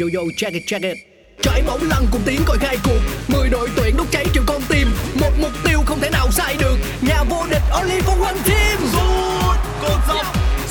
[0.00, 0.98] yo yo check it check it.
[1.42, 3.00] Trải bóng lăn cùng tiếng còi khai cuộc.
[3.28, 4.88] Mười đội tuyển đốt cháy triệu con tim.
[5.14, 6.76] Một mục tiêu không thể nào sai được.
[7.00, 10.26] Nhà vô địch only for one team Sút, cột dọc,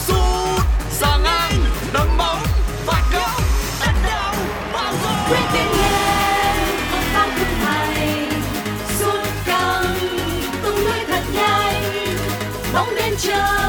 [0.08, 0.62] sút,
[0.92, 1.54] xa ngang,
[1.94, 2.42] đấm bóng,
[2.86, 3.42] phạt góc,
[3.82, 4.34] đánh đầu,
[4.74, 4.94] vào
[5.30, 5.54] quyết gol.
[5.54, 6.56] định lên
[6.92, 8.42] không tăng thực hành
[9.00, 9.96] sút căng
[10.64, 11.84] tung lưới thật nhanh.
[12.74, 13.69] Bóng đến chân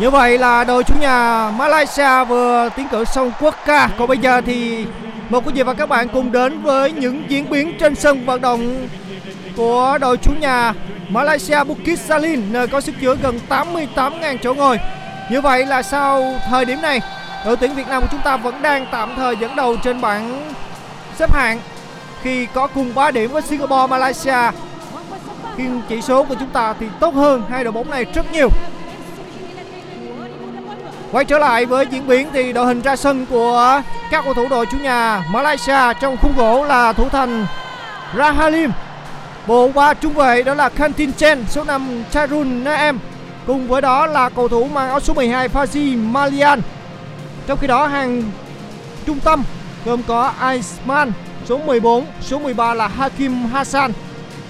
[0.00, 3.88] Như vậy là đội chủ nhà Malaysia vừa tiến cử xong quốc ca.
[3.98, 4.86] Còn bây giờ thì
[5.30, 8.40] mời quý vị và các bạn cùng đến với những diễn biến trên sân vận
[8.40, 8.88] động
[9.56, 10.72] của đội chủ nhà
[11.08, 14.78] Malaysia Bukit Jalil nơi có sức chứa gần 88.000 chỗ ngồi.
[15.30, 17.00] Như vậy là sau thời điểm này,
[17.46, 20.52] đội tuyển Việt Nam của chúng ta vẫn đang tạm thời dẫn đầu trên bảng
[21.18, 21.58] xếp hạng
[22.22, 24.50] khi có cùng 3 điểm với Singapore, Malaysia.
[25.56, 28.48] khi chỉ số của chúng ta thì tốt hơn hai đội bóng này rất nhiều.
[31.12, 34.46] Quay trở lại với diễn biến thì đội hình ra sân của các cầu thủ
[34.50, 37.46] đội chủ nhà Malaysia trong khung gỗ là thủ thành
[38.16, 38.70] Rahalim.
[39.46, 42.98] Bộ ba trung vệ đó là Kantin Chen số 5 Charun Naem.
[43.46, 46.62] Cùng với đó là cầu thủ mang áo số 12 Fazi Malian.
[47.46, 48.22] Trong khi đó hàng
[49.06, 49.42] trung tâm
[49.84, 51.12] gồm có Aisman
[51.48, 53.92] số 14, số 13 là Hakim Hassan.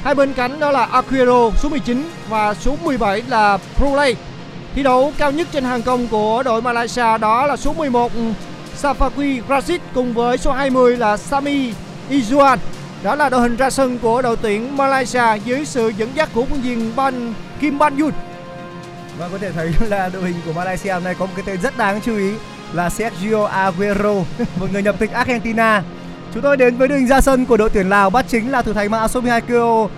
[0.05, 4.17] Hai bên cánh đó là Aquero số 19 và số 17 là Proley.
[4.77, 8.21] Thi đấu cao nhất trên hàng công của đội Malaysia đó là số 11 ừ,
[8.83, 11.73] Safaqui Rashid cùng với số 20 là Sami
[12.11, 12.59] Izuan.
[13.03, 16.45] Đó là đội hình ra sân của đội tuyển Malaysia dưới sự dẫn dắt của
[16.45, 18.13] huấn viên Ban Kim Ban Yun.
[19.19, 21.61] Và có thể thấy là đội hình của Malaysia hôm nay có một cái tên
[21.61, 22.31] rất đáng chú ý
[22.73, 24.15] là Sergio Aguero,
[24.61, 25.83] một người nhập tịch Argentina.
[26.35, 28.63] Chúng tôi đến với đội hình ra sân của đội tuyển Lào bắt chính là
[28.63, 29.91] thủ thành mã số 12 Keo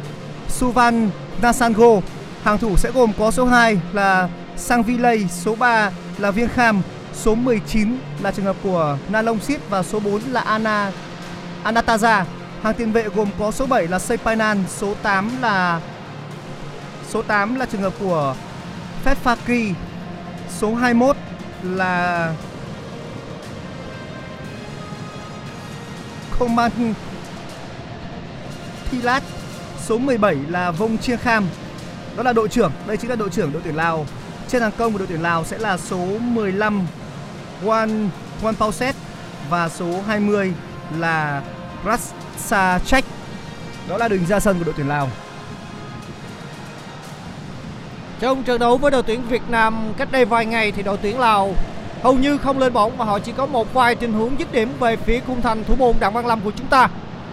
[0.48, 1.10] Suvan
[1.42, 2.00] Nasango.
[2.42, 4.28] Hàng thủ sẽ gồm có số 2 là
[4.58, 6.82] Sang Villay, số 3 là Viêng Kham,
[7.14, 10.92] số 19 là trường hợp của Nalong Sip và số 4 là Ana
[11.64, 12.24] Anataza.
[12.62, 15.80] Hàng tiền vệ gồm có số 7 là Sepainan, số 8 là
[17.10, 18.34] số 8 là trường hợp của
[19.04, 19.72] Fetfaki,
[20.58, 21.16] số 21
[21.62, 22.32] là
[26.38, 26.70] Koman
[28.90, 29.22] Thilat,
[29.86, 31.46] số 17 là Vong Chia Kham.
[32.16, 34.06] Đó là đội trưởng, đây chính là đội trưởng đội tuyển Lào.
[34.48, 36.86] Trên hàng công của đội tuyển Lào sẽ là số 15
[37.64, 38.08] Wan
[38.42, 38.94] Wan Pauset
[39.50, 40.52] và số 20
[40.98, 41.42] là
[41.86, 42.78] Rasa
[43.88, 45.08] Đó là đường ra sân của đội tuyển Lào.
[48.20, 51.18] Trong trận đấu với đội tuyển Việt Nam cách đây vài ngày thì đội tuyển
[51.18, 51.54] Lào
[52.02, 54.68] hầu như không lên bóng mà họ chỉ có một vài tình huống dứt điểm
[54.80, 56.88] về phía khung thành thủ môn Đặng Văn Lâm của chúng ta.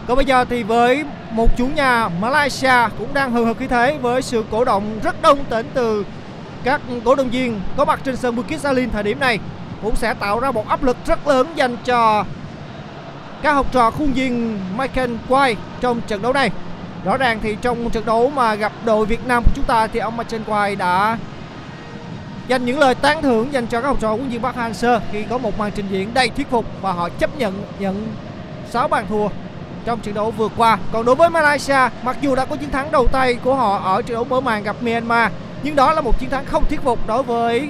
[0.08, 3.98] Còn bây giờ thì với một chủ nhà Malaysia cũng đang hừng hực khí thế
[4.02, 6.06] với sự cổ động rất đông đến từ
[6.66, 9.40] các cổ động viên có mặt trên sân Bukit Jalil thời điểm này
[9.84, 12.26] cũng sẽ tạo ra một áp lực rất lớn dành cho
[13.42, 16.52] các học trò khuôn viên Michael White trong trận đấu này.
[17.04, 20.00] Rõ ràng thì trong trận đấu mà gặp đội Việt Nam của chúng ta thì
[20.00, 21.18] ông Michael White đã
[22.48, 25.24] dành những lời tán thưởng dành cho các học trò huấn viên Park Hang-seo khi
[25.30, 28.08] có một màn trình diễn đầy thuyết phục và họ chấp nhận nhận
[28.70, 29.28] 6 bàn thua
[29.86, 30.78] trong trận đấu vừa qua.
[30.92, 34.02] Còn đối với Malaysia, mặc dù đã có chiến thắng đầu tay của họ ở
[34.02, 35.32] trận đấu mở màn gặp Myanmar,
[35.66, 37.70] nhưng đó là một chiến thắng không thuyết phục đối với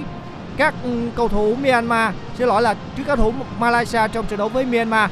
[0.56, 4.48] các ừ, cầu thủ Myanmar, xin lỗi là trước cầu thủ Malaysia trong trận đấu
[4.48, 5.10] với Myanmar.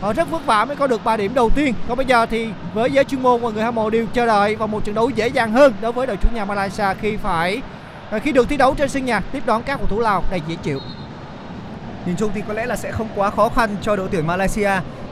[0.00, 1.74] Họ rất vất vả mới có được 3 điểm đầu tiên.
[1.88, 4.56] Còn bây giờ thì với giới chuyên môn và người hâm mộ đều chờ đợi
[4.56, 7.62] vào một trận đấu dễ dàng hơn đối với đội chủ nhà Malaysia khi phải
[8.10, 10.40] à, khi được thi đấu trên sân nhà tiếp đón các cầu thủ Lào đầy
[10.48, 10.80] dễ chịu.
[12.06, 14.70] Nhìn chung thì có lẽ là sẽ không quá khó khăn cho đội tuyển Malaysia.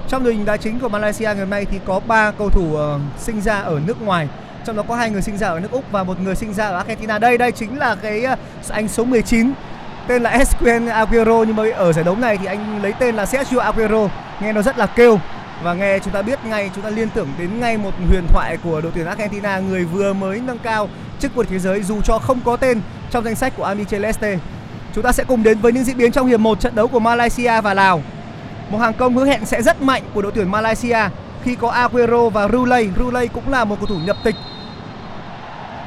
[0.08, 2.64] Trong đội hình đá chính của Malaysia ngày hôm nay thì có 3 cầu thủ
[2.72, 4.28] uh, sinh ra ở nước ngoài.
[4.64, 6.64] Trong đó có hai người sinh ra ở nước Úc và một người sinh ra
[6.68, 7.18] ở Argentina.
[7.18, 8.36] Đây đây chính là cái ờ,
[8.68, 9.52] anh số 19
[10.06, 13.26] tên là Esquen Aguero nhưng mà ở giải đấu này thì anh lấy tên là
[13.26, 14.08] Sergio Aguero
[14.40, 15.18] nghe nó rất là kêu
[15.62, 18.56] và nghe chúng ta biết ngay, chúng ta liên tưởng đến ngay một huyền thoại
[18.64, 20.88] của đội tuyển Argentina, người vừa mới nâng cao
[21.20, 24.38] chức vô địch thế giới dù cho không có tên trong danh sách của Albiceleste.
[24.94, 27.00] Chúng ta sẽ cùng đến với những diễn biến trong hiệp 1 trận đấu của
[27.00, 28.02] Malaysia và Lào.
[28.70, 30.98] Một hàng công hứa hẹn sẽ rất mạnh của đội tuyển Malaysia
[31.44, 32.88] khi có Aguero và Rulay.
[32.98, 34.34] Rulay cũng là một cầu thủ nhập tịch.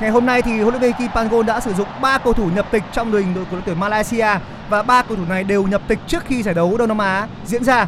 [0.02, 2.50] Ngày hôm nay thì huấn luyện viên Kim Pangon đã sử dụng 3 cầu thủ
[2.56, 4.28] nhập tịch trong đội hình đội của đội tuyển Malaysia
[4.70, 7.28] và ba cầu thủ này đều nhập tịch trước khi giải đấu Đông Nam Á
[7.46, 7.88] diễn ra.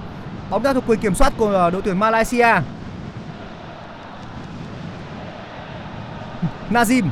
[0.49, 2.47] Bóng đã thuộc quyền kiểm soát của ờ, đội tuyển Malaysia.
[6.69, 7.03] Nazim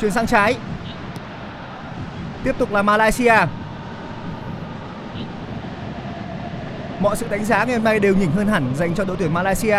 [0.00, 0.56] chuyển sang trái
[2.44, 3.34] tiếp tục là Malaysia
[7.00, 9.34] mọi sự đánh giá ngày hôm nay đều nhỉnh hơn hẳn dành cho đội tuyển
[9.34, 9.78] Malaysia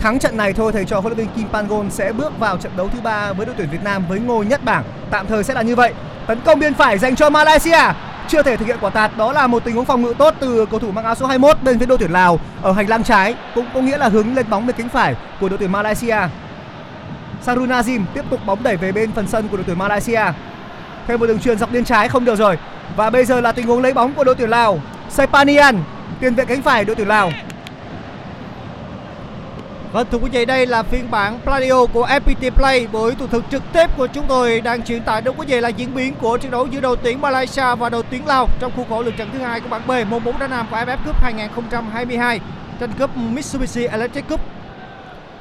[0.00, 2.72] thắng trận này thôi, thầy trò huấn luyện viên Kim Pangon sẽ bước vào trận
[2.76, 4.84] đấu thứ ba với đội tuyển Việt Nam với ngôi nhất bảng.
[5.10, 5.92] Tạm thời sẽ là như vậy.
[6.26, 7.92] Tấn công biên phải dành cho Malaysia.
[8.28, 10.66] Chưa thể thực hiện quả tạt, đó là một tình huống phòng ngự tốt từ
[10.70, 13.34] cầu thủ mang áo số 21 bên phía đội tuyển Lào ở hành lang trái,
[13.54, 16.18] cũng có nghĩa là hướng lên bóng bên cánh phải của đội tuyển Malaysia.
[17.42, 20.22] Sarun Nazim tiếp tục bóng đẩy về bên phần sân của đội tuyển Malaysia.
[21.06, 22.58] Thêm một đường truyền dọc biên trái, không được rồi.
[22.96, 24.80] Và bây giờ là tình huống lấy bóng của đội tuyển Lào.
[25.10, 25.82] Sepanian
[26.20, 27.30] tiền vệ cánh phải đội tuyển Lào.
[29.96, 33.44] Vâng thưa quý vị, đây là phiên bản Pladio của FPT Play buổi tường thuật
[33.50, 36.38] trực tiếp của chúng tôi đang truyền tải đến quý vị, là diễn biến của
[36.38, 39.28] trận đấu giữa đội tuyển Malaysia và đội tuyển Lào trong khuôn khổ lượt trận
[39.32, 42.40] thứ hai của bảng B, môn bóng đá nam của AFF Cup 2022
[42.80, 44.40] tranh cúp Mitsubishi Electric Cup.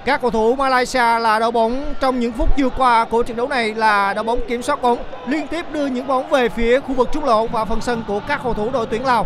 [0.06, 3.48] Các cầu thủ Malaysia là đội bóng trong những phút vừa qua của trận đấu
[3.48, 4.98] này là đội bóng kiểm soát bóng,
[5.28, 8.19] liên tiếp đưa những bóng về phía khu vực trung lộ và phần sân của
[8.28, 9.25] các cầu thủ đội tuyển Lào.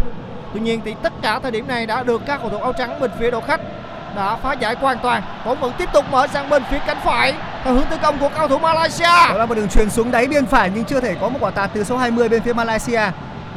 [0.53, 2.99] Tuy nhiên thì tất cả thời điểm này đã được các cầu thủ áo trắng
[2.99, 3.61] bên phía đội khách
[4.19, 5.23] đã phá giải hoàn toàn.
[5.45, 7.33] Bóng vẫn tiếp tục mở sang bên phía cánh phải.
[7.63, 9.03] Theo hướng tấn công của cầu thủ Malaysia.
[9.03, 11.51] đó là một đường truyền xuống đáy biên phải nhưng chưa thể có một quả
[11.51, 13.01] tạt từ số 20 bên phía Malaysia.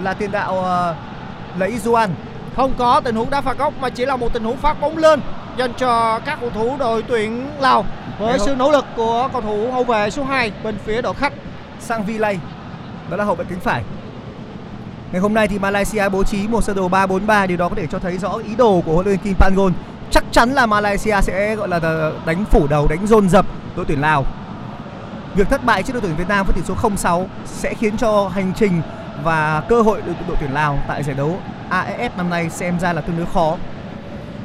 [0.03, 2.09] Là tiền đạo uh, là Izuan
[2.57, 4.97] Không có tình huống đá phạt góc mà chỉ là một tình huống phát bóng
[4.97, 5.21] lên
[5.57, 7.85] dành cho các cầu thủ đội tuyển Lào.
[8.19, 11.33] Với sự nỗ lực của cầu thủ hậu vệ số 2 bên phía đội khách.
[11.81, 12.39] sang Vilay
[13.11, 13.83] đó là hậu vệ cánh phải.
[15.13, 17.87] Ngày hôm nay thì Malaysia bố trí một sơ đồ 3-4-3 điều đó có thể
[17.87, 19.73] cho thấy rõ ý đồ của huấn luyện viên Kim Pangon
[20.13, 24.01] chắc chắn là Malaysia sẽ gọi là đánh phủ đầu đánh dồn dập đội tuyển
[24.01, 24.27] Lào
[25.35, 28.29] việc thất bại trước đội tuyển Việt Nam với tỷ số 0-6 sẽ khiến cho
[28.29, 28.83] hành trình
[29.25, 31.39] và cơ hội đội, đội tuyển Lào tại giải đấu
[31.71, 33.57] AFF năm nay xem ra là tương đối khó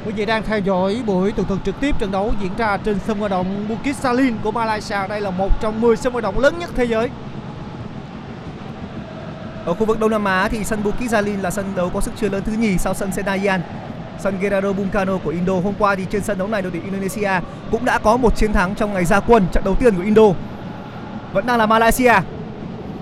[0.06, 2.98] Quý vị đang theo dõi buổi tường thuật trực tiếp trận đấu diễn ra trên
[3.06, 5.08] sân vận động Bukit Salin của Malaysia.
[5.08, 7.10] Đây là một trong 10 sân vận động lớn nhất thế giới.
[9.64, 12.12] Ở khu vực Đông Nam Á thì sân Bukit Jalil là sân đấu có sức
[12.20, 13.60] chứa lớn thứ nhì sau sân Senayan.
[14.18, 16.84] Sân Gerardo Bung Karno của Indo hôm qua thì trên sân đấu này đội tuyển
[16.84, 17.30] Indonesia
[17.70, 20.22] cũng đã có một chiến thắng trong ngày ra quân, trận đầu tiên của Indo.
[21.32, 22.14] Vẫn đang là Malaysia.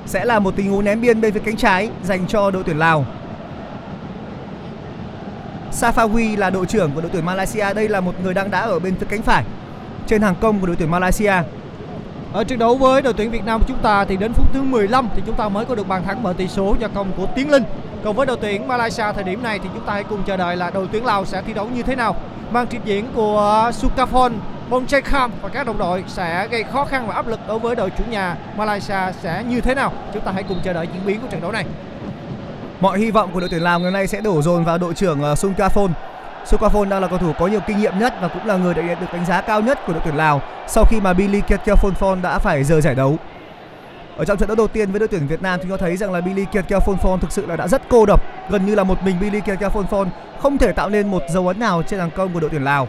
[0.07, 2.79] Sẽ là một tình huống ném biên bên phía cánh trái dành cho đội tuyển
[2.79, 3.05] Lào.
[5.73, 7.75] Safawi là đội trưởng của đội tuyển Malaysia.
[7.75, 9.45] Đây là một người đang đá ở bên phía cánh phải
[10.07, 11.33] trên hàng công của đội tuyển Malaysia.
[12.33, 14.63] Ở trận đấu với đội tuyển Việt Nam của chúng ta thì đến phút thứ
[14.63, 17.27] 15 thì chúng ta mới có được bàn thắng mở tỷ số do công của
[17.35, 17.63] Tiến Linh.
[18.07, 20.57] Còn với đội tuyển Malaysia thời điểm này thì chúng ta hãy cùng chờ đợi
[20.57, 22.17] là đội tuyển Lào sẽ thi đấu như thế nào.
[22.51, 24.33] mang trình diễn của Sukaphon,
[24.71, 27.91] Bonchekham và các đồng đội sẽ gây khó khăn và áp lực đối với đội
[27.99, 29.93] chủ nhà Malaysia sẽ như thế nào.
[30.15, 31.65] Chúng ta hãy cùng chờ đợi diễn biến của trận đấu này.
[32.81, 35.23] Mọi hy vọng của đội tuyển Lào ngày nay sẽ đổ dồn vào đội trưởng
[35.23, 35.91] ờ, Sukaphon
[36.45, 38.83] Sukaphon đang là cầu thủ có nhiều kinh nghiệm nhất và cũng là người đã
[38.83, 42.39] được đánh giá cao nhất của đội tuyển Lào sau khi mà Billy Ketkelfonfon đã
[42.39, 43.19] phải rời giải đấu.
[44.17, 46.13] Ở trong trận đấu đầu tiên với đội tuyển Việt Nam chúng ta thấy rằng
[46.13, 49.03] là Billy Kiệt Ketkelfonfon thực sự là đã rất cô độc, gần như là một
[49.05, 50.07] mình Billy Kiệt Ketkelfonfon
[50.39, 52.89] không thể tạo nên một dấu ấn nào trên hàng công của đội tuyển Lào.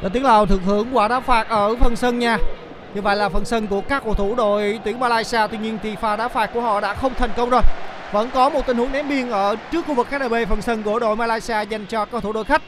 [0.00, 2.38] Đội tuyển Lào thực hưởng quả đá phạt ở phần sân nha.
[2.94, 5.96] Như vậy là phần sân của các cầu thủ đội tuyển Malaysia tuy nhiên thì
[5.96, 7.62] pha đá phạt của họ đã không thành công rồi.
[8.12, 10.98] Vẫn có một tình huống ném biên ở trước khu vực KDB phần sân của
[10.98, 12.62] đội Malaysia dành cho cầu thủ đội khách.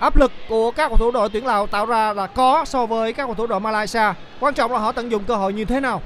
[0.00, 3.12] Áp lực của các cầu thủ đội tuyển Lào tạo ra là có so với
[3.12, 4.12] các cầu thủ đội Malaysia.
[4.40, 6.02] Quan trọng là họ tận dụng cơ hội như thế nào.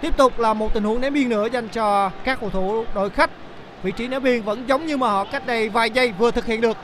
[0.00, 3.10] Tiếp tục là một tình huống ném biên nữa dành cho các cầu thủ đội
[3.10, 3.30] khách.
[3.82, 6.46] Vị trí ném biên vẫn giống như mà họ cách đây vài giây vừa thực
[6.46, 6.76] hiện được.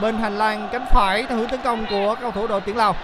[0.00, 2.96] Bên hành lang cánh phải theo hướng tấn công của cầu thủ đội tuyển Lào.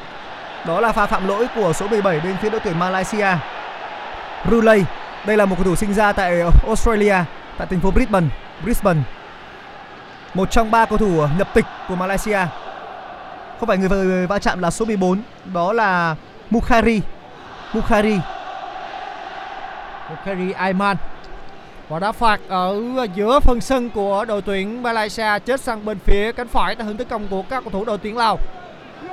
[0.67, 3.29] Đó là pha phạm lỗi của số 17 bên phía đội tuyển Malaysia.
[4.51, 4.85] Rulay,
[5.27, 7.17] đây là một cầu thủ sinh ra tại Australia,
[7.59, 8.27] tại thành phố Brisbane,
[8.65, 9.01] Brisbane.
[10.35, 12.39] Một trong ba cầu thủ nhập tịch của Malaysia.
[13.61, 15.23] Không phải người va chạm là số 14,
[15.55, 16.17] đó là
[16.51, 17.01] Mukhari.
[17.73, 18.19] Mukhari
[20.25, 20.97] Kerry Aiman.
[21.89, 22.81] Quả đá phạt ở
[23.15, 26.97] giữa phần sân của đội tuyển Malaysia chết sang bên phía cánh phải theo hướng
[26.97, 28.39] tấn công của các cầu thủ đội tuyển Lào.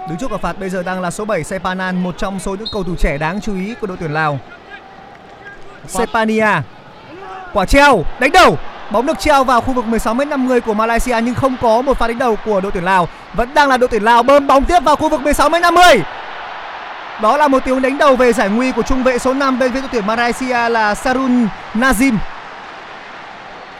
[0.09, 2.67] Đứng trước quả phạt bây giờ đang là số 7 Sepanan, một trong số những
[2.73, 4.39] cầu thủ trẻ đáng chú ý của đội tuyển Lào.
[5.87, 6.47] Sepania.
[7.53, 8.57] Quả treo, đánh đầu.
[8.91, 12.19] Bóng được treo vào khu vực 16m50 của Malaysia nhưng không có một pha đánh
[12.19, 13.07] đầu của đội tuyển Lào.
[13.33, 15.99] Vẫn đang là đội tuyển Lào bơm bóng tiếp vào khu vực 16m50.
[17.21, 19.71] Đó là một tiếng đánh đầu về giải nguy của trung vệ số 5 bên
[19.71, 22.17] phía đội tuyển Malaysia là Sarun Nazim.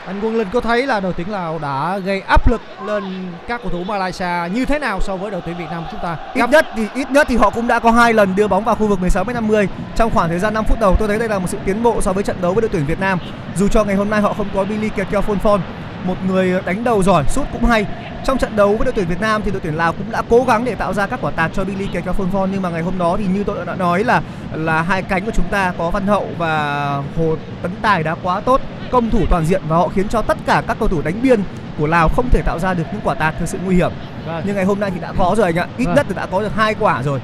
[0.06, 3.04] Anh Quân Linh có thấy là đội tuyển Lào đã gây áp lực lên
[3.48, 6.18] các cầu thủ Malaysia như thế nào so với đội tuyển Việt Nam chúng ta?
[6.34, 8.76] Ít nhất thì ít nhất thì họ cũng đã có hai lần đưa bóng vào
[8.76, 10.96] khu vực 16m50 trong khoảng thời gian 5 phút đầu.
[11.00, 12.86] Tôi thấy đây là một sự tiến bộ so với trận đấu với đội tuyển
[12.86, 13.20] Việt Nam.
[13.56, 15.60] Dù cho ngày hôm nay họ không có Billy Kekeo Phonphon,
[16.08, 17.86] một người đánh đầu giỏi, sút cũng hay.
[18.26, 20.44] Trong trận đấu với đội tuyển Việt Nam thì đội tuyển Lào cũng đã cố
[20.48, 22.98] gắng để tạo ra các quả tạt cho Billy Kekeo Phonphon nhưng mà ngày hôm
[22.98, 24.22] đó thì như tôi đã nói là
[24.54, 26.86] là hai cánh của chúng ta có Văn Hậu và
[27.18, 30.38] Hồ Tấn Tài đã quá tốt, công thủ toàn diện và họ khiến cho tất
[30.46, 31.40] cả các cầu thủ đánh biên
[31.80, 33.92] của Lào không thể tạo ra được những quả tạt thực sự nguy hiểm.
[34.26, 34.44] Vâng.
[34.46, 35.96] Nhưng ngày hôm nay thì đã có rồi anh ạ, ít Vâng.
[35.96, 37.20] nhất thì đã có được hai quả rồi.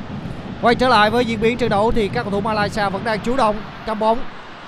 [0.62, 3.20] Quay trở lại với diễn biến trận đấu thì các cầu thủ Malaysia vẫn đang
[3.20, 4.20] chủ động cầm bóng.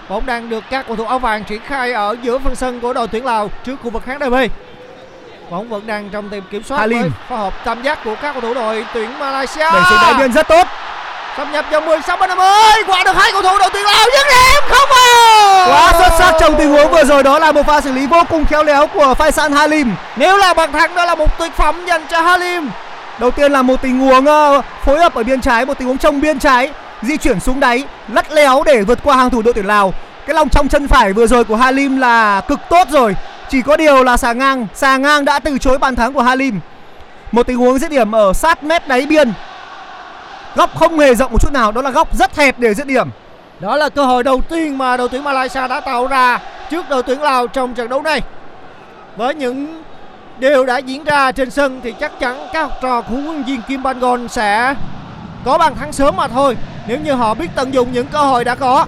[0.10, 2.94] Bóng đang được các cầu thủ áo vàng triển khai ở giữa phần sân của
[2.94, 4.36] đội tuyển Lào trước khu vực khán đài B.
[5.50, 7.02] Bóng vẫn đang trong tầm kiểm soát Halim.
[7.02, 9.60] với phối hợp tam giác của các cầu thủ đội tuyển Malaysia.
[9.60, 10.68] Đẩy xuống đáy biên rất tốt.
[11.38, 12.48] Xâm nhập vào 16 bên 50
[12.88, 15.68] quả được hai cầu thủ đội tuyển Lào dứt điểm không vào.
[15.68, 18.24] Quá xuất sắc trong tình huống vừa rồi đó là một pha xử lý vô
[18.30, 19.96] cùng khéo léo của Faisal Halim.
[20.16, 22.70] Nếu là bàn thắng đó là một tuyệt phẩm dành cho Halim.
[23.20, 25.98] Đầu tiên là một tình huống ờ, phối hợp ở biên trái, một tình huống
[25.98, 26.72] trong biên trái,
[27.04, 29.94] di chuyển xuống đáy, lắt léo để vượt qua hàng thủ đội tuyển Lào.
[30.26, 33.16] Cái lòng trong chân phải vừa rồi của Halim là cực tốt rồi.
[33.50, 36.60] Chỉ có điều là xà ngang, xà ngang đã từ chối bàn thắng của Halim.
[37.32, 39.34] Một tình huống dứt điểm ở sát mét đáy biên.
[40.56, 43.10] Góc không hề rộng một chút nào, đó là góc rất hẹp để dứt điểm.
[43.60, 46.40] Đó là cơ hội đầu tiên mà đội tuyển Malaysia đã tạo ra
[46.72, 48.22] trước đội tuyển Lào trong trận đấu này.
[49.16, 49.84] Với những
[50.38, 53.44] điều đã diễn ra trên sân thì chắc chắn các học trò của huấn luyện
[53.44, 54.76] viên Kim Bangon sẽ
[55.46, 56.58] có bàn thắng sớm mà thôi
[56.88, 58.86] nếu như họ biết tận dụng những cơ hội đã có.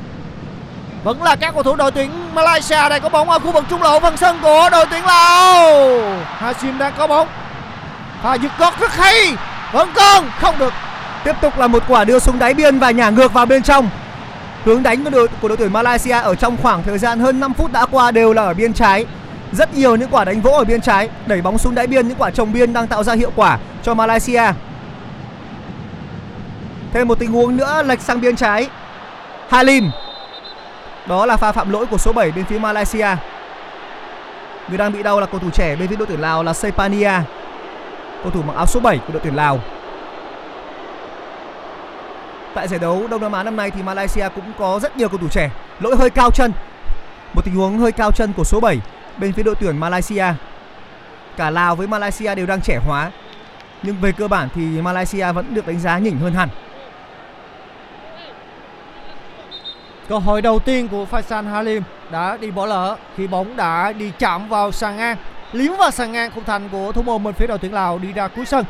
[1.04, 3.82] Vẫn là các cầu thủ đội tuyển Malaysia đây có bóng ở khu vực trung
[3.82, 5.64] lộ phần sân của đội tuyển Lào.
[6.24, 7.28] Hashim đang có bóng.
[8.24, 9.34] và dứt gót rất hay.
[9.74, 10.74] Vẫn còn không được
[11.26, 13.90] Tiếp tục là một quả đưa xuống đáy biên và nhả ngược vào bên trong.
[14.64, 17.54] Hướng đánh của đội của đội tuyển Malaysia ở trong khoảng thời gian hơn 5
[17.54, 19.06] phút đã qua đều là ở biên trái.
[19.52, 22.18] Rất nhiều những quả đánh vỗ ở biên trái, đẩy bóng xuống đáy biên những
[22.18, 24.44] quả trồng biên đang tạo ra hiệu quả cho Malaysia.
[26.96, 28.70] Thêm một tình huống nữa, lệch sang biên trái.
[29.50, 29.92] Halim.
[31.08, 33.08] Đó là pha phạm lỗi của số 7 bên phía Malaysia.
[34.68, 37.12] Người đang bị đau là cầu thủ trẻ bên phía đội tuyển Lào là Sepania.
[38.24, 39.60] Cầu thủ mặc áo số 7 của đội tuyển Lào.
[42.54, 45.18] Tại giải đấu Đông Nam Á năm nay thì Malaysia cũng có rất nhiều cầu
[45.18, 45.52] thủ trẻ.
[45.80, 46.54] Lỗi hơi cao chân.
[47.34, 48.82] Một tình huống hơi cao chân của số 7
[49.18, 50.26] bên phía đội tuyển Malaysia.
[51.38, 53.12] Cả Lào với Malaysia đều đang trẻ hóa.
[53.84, 56.50] Nhưng về cơ bản thì Malaysia vẫn được đánh giá nhỉnh hơn hẳn.
[60.10, 64.12] Cơ hội đầu tiên của Faisal Halim đã đi bỏ lỡ khi bóng đã đi
[64.20, 65.18] chạm vào sàn ngang,
[65.52, 68.14] liếm vào sàn ngang khung thành của thủ môn bên phía đội tuyển Lào đi
[68.14, 68.66] ra cuối sân.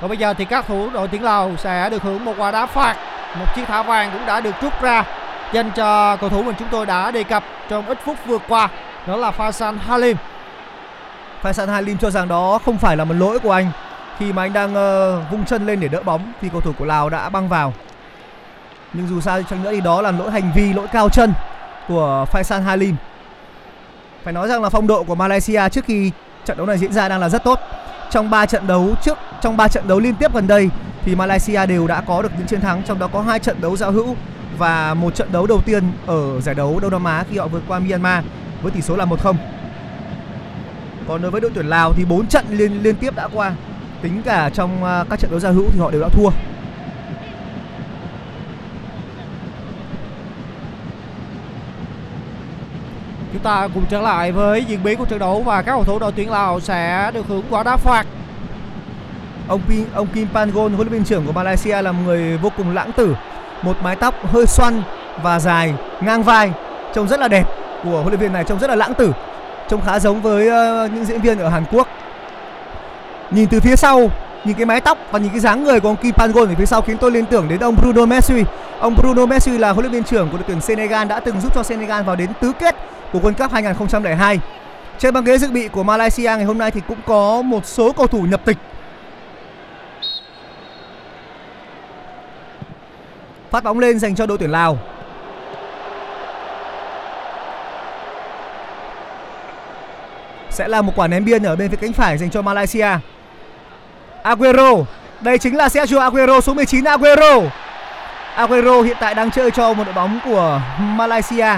[0.00, 2.66] Còn bây giờ thì các thủ đội tuyển Lào sẽ được hưởng một quả đá
[2.66, 2.96] phạt,
[3.38, 5.04] một chiếc thẻ vàng cũng đã được rút ra
[5.52, 8.68] dành cho cầu thủ mình chúng tôi đã đề cập trong ít phút vừa qua,
[9.06, 10.16] đó là Faisal Halim.
[11.42, 13.70] Faisal Halim cho rằng đó không phải là một lỗi của anh
[14.18, 16.84] khi mà anh đang uh, vung chân lên để đỡ bóng thì cầu thủ của
[16.84, 17.72] Lào đã băng vào.
[18.92, 21.32] Nhưng dù sao đi chăng nữa thì đó là lỗi hành vi, lỗi cao chân
[21.88, 22.96] của Faisal Halim.
[24.24, 26.10] Phải nói rằng là phong độ của Malaysia trước khi
[26.44, 27.60] trận đấu này diễn ra đang là rất tốt.
[28.10, 30.70] Trong 3 trận đấu trước, trong 3 trận đấu liên tiếp gần đây
[31.04, 33.76] thì Malaysia đều đã có được những chiến thắng, trong đó có hai trận đấu
[33.76, 34.16] giao hữu
[34.58, 37.62] và một trận đấu đầu tiên ở giải đấu Đông Nam Á khi họ vượt
[37.68, 38.24] qua Myanmar
[38.62, 39.34] với tỷ số là 1-0.
[41.08, 43.52] Còn đối với đội tuyển Lào thì 4 trận liên liên tiếp đã qua.
[44.02, 46.30] Tính cả trong à, các trận đấu giao hữu thì họ đều đã thua.
[53.36, 55.98] Chúng ta cùng trở lại với diễn biến của trận đấu và các cầu thủ
[55.98, 58.06] đội tuyển Lào sẽ được hưởng quả đá phạt.
[59.48, 62.50] Ông Kim, ông Kim Pangol huấn luyện viên trưởng của Malaysia là một người vô
[62.56, 63.16] cùng lãng tử.
[63.62, 64.82] Một mái tóc hơi xoăn
[65.22, 66.52] và dài, ngang vai,
[66.94, 67.44] trông rất là đẹp
[67.84, 69.12] của huấn luyện viên này trông rất là lãng tử.
[69.68, 71.88] Trông khá giống với uh, những diễn viên ở Hàn Quốc.
[73.30, 74.10] Nhìn từ phía sau,
[74.44, 76.66] nhìn cái mái tóc và nhìn cái dáng người của ông Kim Pangol ở phía
[76.66, 78.44] sau khiến tôi liên tưởng đến ông Bruno Messi.
[78.80, 81.54] Ông Bruno Messi là huấn luyện viên trưởng của đội tuyển Senegal đã từng giúp
[81.54, 82.76] cho Senegal vào đến tứ kết
[83.12, 84.40] của World Cup 2002.
[84.98, 87.92] Trên băng ghế dự bị của Malaysia ngày hôm nay thì cũng có một số
[87.92, 88.56] cầu thủ nhập tịch
[93.50, 94.78] Phát bóng lên dành cho đội tuyển Lào.
[100.50, 102.88] Sẽ là một quả ném biên ở bên phía cánh phải dành cho Malaysia.
[104.22, 104.72] Aguero,
[105.20, 107.40] đây chính là Sergio Aguero số 19 Aguero.
[108.34, 111.48] Aguero hiện tại đang chơi cho một đội bóng của Malaysia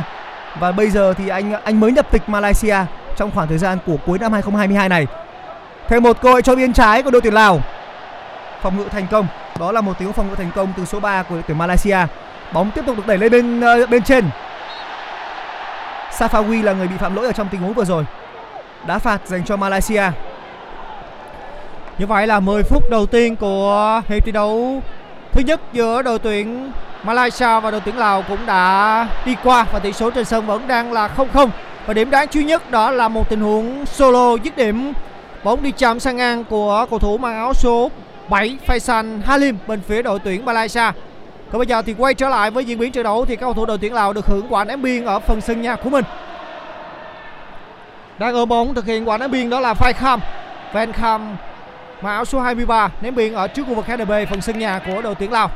[0.60, 2.76] và bây giờ thì anh anh mới nhập tịch Malaysia
[3.16, 5.06] trong khoảng thời gian của cuối năm 2022 này.
[5.88, 7.60] Thêm một cơ hội cho biên trái của đội tuyển Lào.
[8.62, 9.26] Phòng ngự thành công.
[9.60, 11.98] Đó là một tiếng phòng ngự thành công từ số 3 của đội tuyển Malaysia.
[12.52, 14.24] Bóng tiếp tục được đẩy lên bên ờ, bên trên.
[16.10, 18.04] Safawi là người bị phạm lỗi ở trong tình huống vừa rồi.
[18.86, 20.02] Đá phạt dành cho Malaysia.
[21.98, 24.82] Như vậy là 10 phút đầu tiên của hiệp thi đấu
[25.32, 29.78] thứ nhất giữa đội tuyển Malaysia và đội tuyển Lào cũng đã đi qua và
[29.78, 31.48] tỷ số trên sân vẫn đang là 0-0.
[31.86, 34.92] Và điểm đáng chú ý nhất đó là một tình huống solo dứt điểm
[35.44, 37.90] bóng đi chạm sang ngang của cầu thủ mang áo số
[38.28, 40.92] 7 Faisal Halim bên phía đội tuyển Malaysia.
[41.52, 43.54] Còn bây giờ thì quay trở lại với diễn biến trận đấu thì các cầu
[43.54, 46.04] thủ đội tuyển Lào được hưởng quả ném biên ở phần sân nhà của mình.
[48.18, 50.20] Đang ở bóng thực hiện quả ném biên đó là Phai Kham.
[50.72, 51.36] Van Kham
[52.02, 55.02] mang áo số 23 ném biên ở trước khu vực HDB phần sân nhà của
[55.02, 55.50] đội tuyển Lào.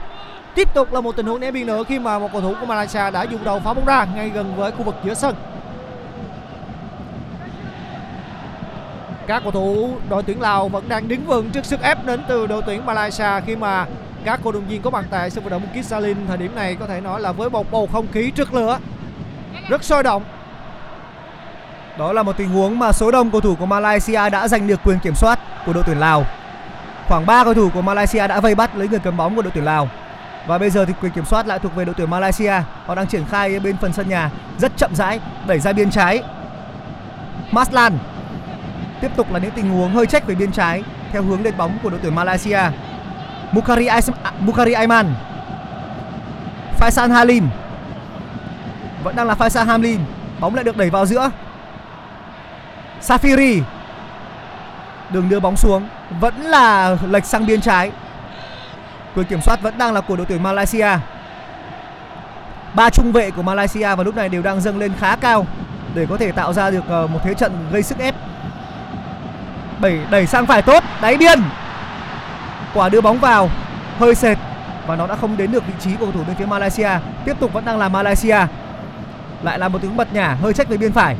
[0.54, 2.66] Tiếp tục là một tình huống ném biên nữa khi mà một cầu thủ của
[2.66, 5.34] Malaysia đã dùng đầu phá bóng ra ngay gần với khu vực giữa sân.
[9.26, 12.46] Các cầu thủ đội tuyển Lào vẫn đang đứng vững trước sức ép đến từ
[12.46, 13.86] đội tuyển Malaysia khi mà
[14.24, 16.76] các cổ động viên có mặt tại sân vận động Bukit Jalil thời điểm này
[16.80, 18.78] có thể nói là với một bầu không khí trước lửa,
[19.68, 20.22] rất sôi động
[21.98, 24.80] Đó là một tình huống mà số đông cầu thủ của Malaysia đã giành được
[24.84, 26.24] quyền kiểm soát của đội tuyển Lào.
[27.08, 29.52] Khoảng 3 cầu thủ của Malaysia đã vây bắt lấy người cầm bóng của đội
[29.54, 29.88] tuyển Lào.
[30.46, 32.54] Và bây giờ thì quyền kiểm soát lại thuộc về đội tuyển Malaysia.
[32.86, 36.22] Họ đang triển khai bên phần sân nhà, rất chậm rãi, đẩy ra biên trái.
[37.50, 37.98] Maslan
[39.00, 40.82] tiếp tục là những tình huống hơi trách về biên trái,
[41.12, 42.60] theo hướng lên bóng của đội tuyển Malaysia.
[43.52, 45.14] Mukari Ais- à, Mukari Aiman.
[46.80, 47.48] Faisal Halim.
[49.04, 50.00] Vẫn đang là Faisal Halim.
[50.40, 51.30] Bóng lại được đẩy vào giữa.
[53.02, 53.60] Safiri.
[55.10, 55.88] Đường đưa bóng xuống
[56.20, 57.90] vẫn là lệch sang biên trái.
[59.14, 60.88] Quyền kiểm soát vẫn đang là của đội tuyển Malaysia.
[62.74, 65.46] Ba trung vệ của Malaysia vào lúc này đều đang dâng lên khá cao
[65.94, 68.14] để có thể tạo ra được ờ, một thế trận gây sức ép.
[69.80, 71.42] Đẩy đẩy sang phải tốt, đáy biên.
[72.74, 73.48] Quả đưa bóng vào
[73.98, 74.38] hơi sệt
[74.86, 76.90] và nó đã không đến được vị trí của cầu thủ bên phía Malaysia.
[77.24, 78.38] Tiếp tục vẫn đang là Malaysia.
[79.42, 81.16] Lại là một tiếng bật nhả hơi trách về biên phải.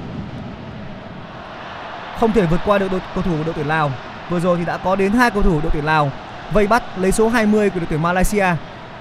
[2.21, 3.91] Không thể vượt qua được đội cầu thủ của đội tuyển Lào.
[4.31, 6.11] Vừa rồi thì đã có đến hai cầu thủ đội tuyển Lào
[6.53, 8.47] vây bắt lấy số 20 của đội tuyển Malaysia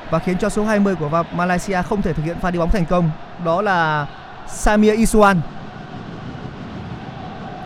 [0.10, 2.86] và khiến cho số 20 của Malaysia không thể thực hiện pha đi bóng thành
[2.86, 3.10] công.
[3.46, 4.08] Đó là
[4.48, 5.36] Samir Iswan.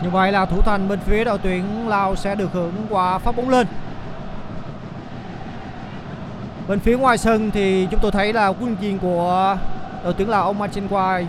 [0.02, 3.36] Như vậy là thủ thành bên phía đội tuyển Lào sẽ được hưởng quả phát
[3.36, 3.66] bóng lên.
[6.68, 9.56] Bên phía ngoài sân thì chúng tôi thấy là quân viên của
[10.04, 11.26] đội tuyển Lào, ông Martin Vai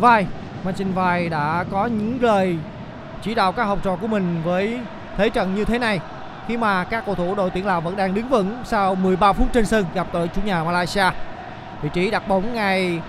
[0.00, 0.26] Vai
[0.64, 2.58] Martin Vai đã có những lời
[3.22, 4.80] chỉ đạo các học trò của mình với
[5.16, 6.00] thế trận như thế này
[6.48, 9.52] khi mà các cầu thủ đội tuyển Lào vẫn đang đứng vững sau 13 phút
[9.52, 11.10] trên sân gặp đội chủ nhà Malaysia.
[11.82, 13.00] Vị trí đặt bóng ngay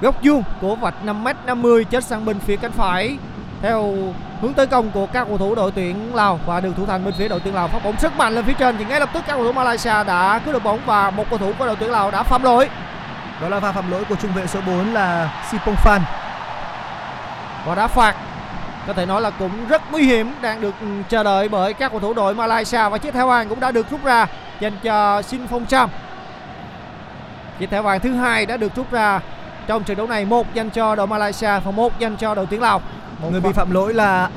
[0.00, 3.18] góc vuông của vạch 5m50 chết sang bên phía cánh phải
[3.62, 3.94] theo
[4.40, 7.14] hướng tấn công của các cầu thủ đội tuyển Lào và đường thủ thành bên
[7.18, 9.24] phía đội tuyển Lào phát bóng rất mạnh lên phía trên thì ngay lập tức
[9.26, 11.90] các cầu thủ Malaysia đã cướp được bóng và một cầu thủ của đội tuyển
[11.90, 12.68] Lào đã phạm lỗi
[13.40, 16.02] Đó là pha phạm lỗi của trung vệ số 4 là Sipong Phan.
[17.66, 18.14] và đá phạt
[18.88, 21.90] có thể nói là cũng rất nguy hiểm đang được ừ, chờ đợi bởi các
[21.90, 24.26] cầu thủ đội Malaysia và chiếc thẻ vàng cũng đã được rút ra
[24.60, 25.90] dành cho Sin Phong Cham
[27.58, 29.20] chiếc thẻ vàng thứ hai đã được rút ra
[29.66, 32.60] trong trận đấu này một dành cho đội Malaysia và một dành cho đội tuyển
[32.60, 32.82] Lào
[33.22, 34.30] một Người bị phạm lỗi là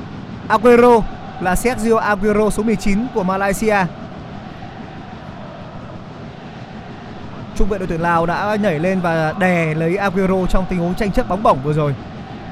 [0.48, 1.00] Aguero
[1.40, 3.76] là Sergio Aguero số 19 của Malaysia.
[7.56, 10.94] Trung vệ đội tuyển Lào đã nhảy lên và đè lấy Aguero trong tình huống
[10.94, 11.94] tranh chấp bóng bổng vừa rồi.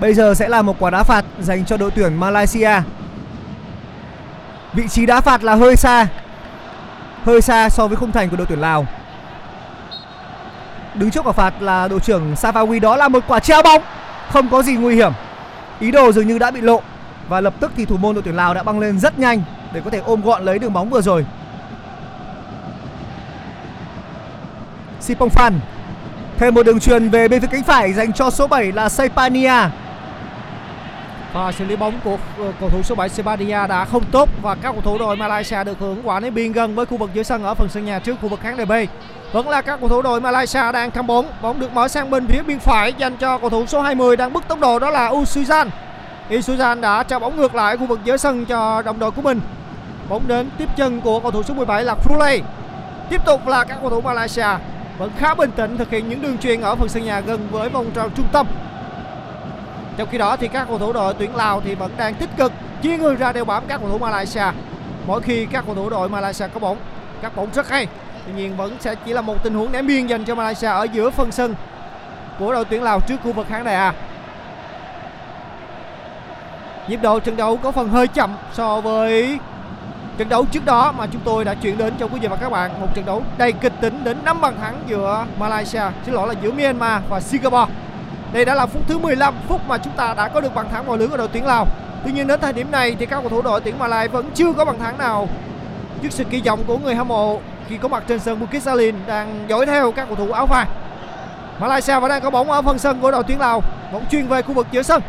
[0.00, 2.70] Bây giờ sẽ là một quả đá phạt dành cho đội tuyển Malaysia.
[4.72, 6.06] Vị trí đá phạt là hơi xa.
[7.24, 8.86] Hơi xa so với khung thành của đội tuyển Lào.
[10.94, 13.82] Đứng trước quả phạt là đội trưởng Savawi đó là một quả treo bóng.
[14.30, 15.12] Không có gì nguy hiểm.
[15.80, 16.82] Ý đồ dường như đã bị lộ
[17.28, 19.80] và lập tức thì thủ môn đội tuyển Lào đã băng lên rất nhanh để
[19.84, 21.26] có thể ôm gọn lấy đường bóng vừa rồi.
[25.00, 25.60] Sipong Phan
[26.38, 29.52] thêm một đường truyền về bên phía cánh phải dành cho số 7 là Saipania.
[31.32, 34.54] Và xử lý bóng của ờ, cầu thủ số 7 Sebadia đã không tốt và
[34.54, 37.22] các cầu thủ đội Malaysia được hưởng quả ném biên gần với khu vực giữa
[37.22, 38.72] sân ở phần sân nhà trước khu vực khán đài B.
[39.32, 42.26] Vẫn là các cầu thủ đội Malaysia đang cầm bóng, bóng được mở sang bên
[42.26, 45.10] phía biên phải dành cho cầu thủ số 20 đang bứt tốc độ đó là
[45.10, 45.68] Usuzan.
[46.30, 49.40] Usuzan đã trao bóng ngược lại khu vực giữa sân cho đồng đội của mình.
[50.08, 52.40] Bóng đến tiếp chân của cầu thủ số 17 là Fruley.
[53.10, 54.48] Tiếp tục là các cầu thủ Malaysia
[54.98, 57.68] vẫn khá bình tĩnh thực hiện những đường truyền ở phần sân nhà gần với
[57.68, 58.46] vòng tròn trung tâm.
[60.00, 62.52] Trong khi đó thì các cầu thủ đội tuyển Lào thì vẫn đang tích cực
[62.82, 64.44] chia người ra đeo bám các cầu thủ Malaysia.
[65.06, 66.76] Mỗi khi các cầu thủ đội Malaysia có bóng,
[67.22, 67.86] các bóng rất hay.
[68.26, 70.86] Tuy nhiên vẫn sẽ chỉ là một tình huống ném biên dành cho Malaysia ở
[70.92, 71.54] giữa phần sân
[72.38, 73.94] của đội tuyển Lào trước khu vực khán đài à
[76.88, 79.38] nhịp độ trận đấu có phần hơi chậm so với
[80.18, 82.50] trận đấu trước đó mà chúng tôi đã chuyển đến cho quý vị và các
[82.50, 86.28] bạn một trận đấu đầy kịch tính đến năm bàn thắng giữa Malaysia xin lỗi
[86.28, 87.72] là giữa Myanmar và Singapore
[88.32, 90.86] đây đã là phút thứ 15 phút mà chúng ta đã có được bàn thắng
[90.86, 91.66] vào lưới của đội tuyển Lào.
[92.04, 94.52] Tuy nhiên đến thời điểm này thì các cầu thủ đội tuyển Malai vẫn chưa
[94.52, 95.28] có bàn thắng nào.
[96.02, 98.94] Trước sự kỳ vọng của người hâm mộ khi có mặt trên sân Bukit Jalil
[99.06, 100.68] đang dõi theo các cầu thủ áo vàng.
[101.60, 103.62] Malaysia vẫn đang có bóng ở phần sân của đội tuyển Lào,
[103.92, 105.02] bóng chuyên về khu vực giữa sân.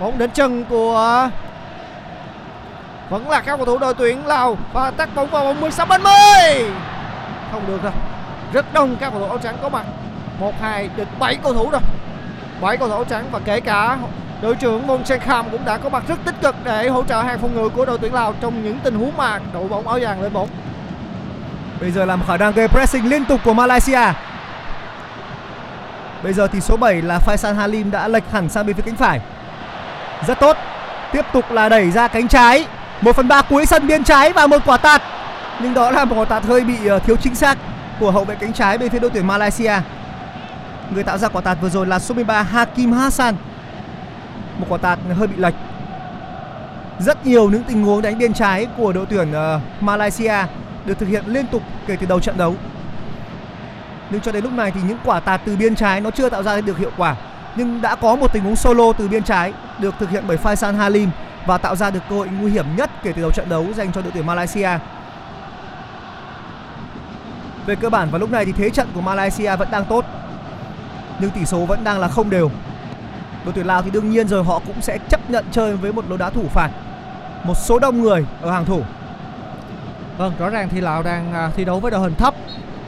[0.00, 1.28] Bóng đến chân của
[3.10, 6.02] vẫn là các cầu thủ đội tuyển Lào và tắt bóng vào vòng 16 bên
[6.02, 6.70] mươi
[7.54, 7.92] không được rồi,
[8.52, 9.84] rất đông các cầu thủ áo trắng có mặt.
[10.40, 11.80] Một, hai đến bảy cầu thủ rồi
[12.64, 13.98] bảy cầu thủ trắng và kể cả
[14.42, 17.22] đội trưởng Mon Sen Kham cũng đã có mặt rất tích cực để hỗ trợ
[17.22, 19.98] hàng phòng ngự của đội tuyển Lào trong những tình huống mà đội bóng áo
[20.02, 20.48] vàng lên bóng
[21.80, 24.00] Bây giờ làm khả năng gây pressing liên tục của Malaysia.
[26.22, 28.96] Bây giờ thì số 7 là Faisal Halim đã lệch hẳn sang bên phía cánh
[28.96, 29.20] phải.
[30.26, 30.56] Rất tốt.
[31.12, 32.66] Tiếp tục là đẩy ra cánh trái.
[33.00, 35.02] 1 phần 3 cuối sân biên trái và một quả tạt.
[35.60, 37.58] Nhưng đó là một quả tạt hơi bị ờ, thiếu chính xác
[38.00, 39.72] của hậu vệ cánh trái bên phía đội tuyển Malaysia.
[40.90, 43.34] Người tạo ra quả tạt vừa rồi là số 13 Hakim Hassan.
[44.58, 45.54] Một quả tạt hơi bị lệch.
[46.98, 50.34] Rất nhiều những tình huống đánh biên trái của đội tuyển ờ, Malaysia
[50.84, 52.54] được thực hiện liên tục kể từ đầu trận đấu.
[54.10, 56.42] Nhưng cho đến lúc này thì những quả tạt từ biên trái nó chưa tạo
[56.42, 57.16] ra được hiệu quả.
[57.56, 60.76] Nhưng đã có một tình huống solo từ biên trái được thực hiện bởi Faisal
[60.76, 61.10] Halim
[61.46, 63.92] và tạo ra được cơ hội nguy hiểm nhất kể từ đầu trận đấu dành
[63.92, 64.68] cho đội tuyển Malaysia.
[67.66, 70.04] Về cơ bản vào lúc này thì thế trận của Malaysia vẫn đang tốt.
[71.18, 72.50] Nhưng tỷ số vẫn đang là không đều.
[73.44, 76.04] Đội tuyển Lào thì đương nhiên rồi họ cũng sẽ chấp nhận chơi với một
[76.08, 76.70] lối đá thủ phạt.
[77.44, 78.82] Một số đông người ở hàng thủ
[80.18, 82.34] Vâng, rõ ràng thì Lào đang à, thi đấu với đội hình thấp.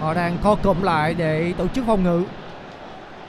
[0.00, 2.24] Họ đang co cụm lại để tổ chức phòng ngự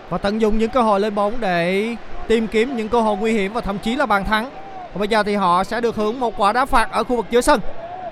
[0.10, 1.95] và tận dụng những cơ hội lên bóng để
[2.27, 4.49] tìm kiếm những cơ hội nguy hiểm và thậm chí là bàn thắng.
[4.93, 7.25] Và bây giờ thì họ sẽ được hưởng một quả đá phạt ở khu vực
[7.29, 7.60] giữa sân.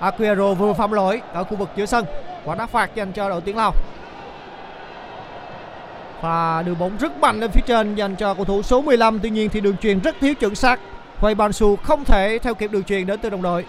[0.00, 2.04] Aguero vừa phạm lỗi ở khu vực giữa sân.
[2.44, 3.72] Quả đá phạt dành cho đội tuyển Lào.
[6.20, 9.30] Và đường bóng rất mạnh lên phía trên dành cho cầu thủ số 15 Tuy
[9.30, 10.80] nhiên thì đường truyền rất thiếu chuẩn xác
[11.20, 13.66] Quay Bansu không thể theo kịp đường truyền đến từ đồng đội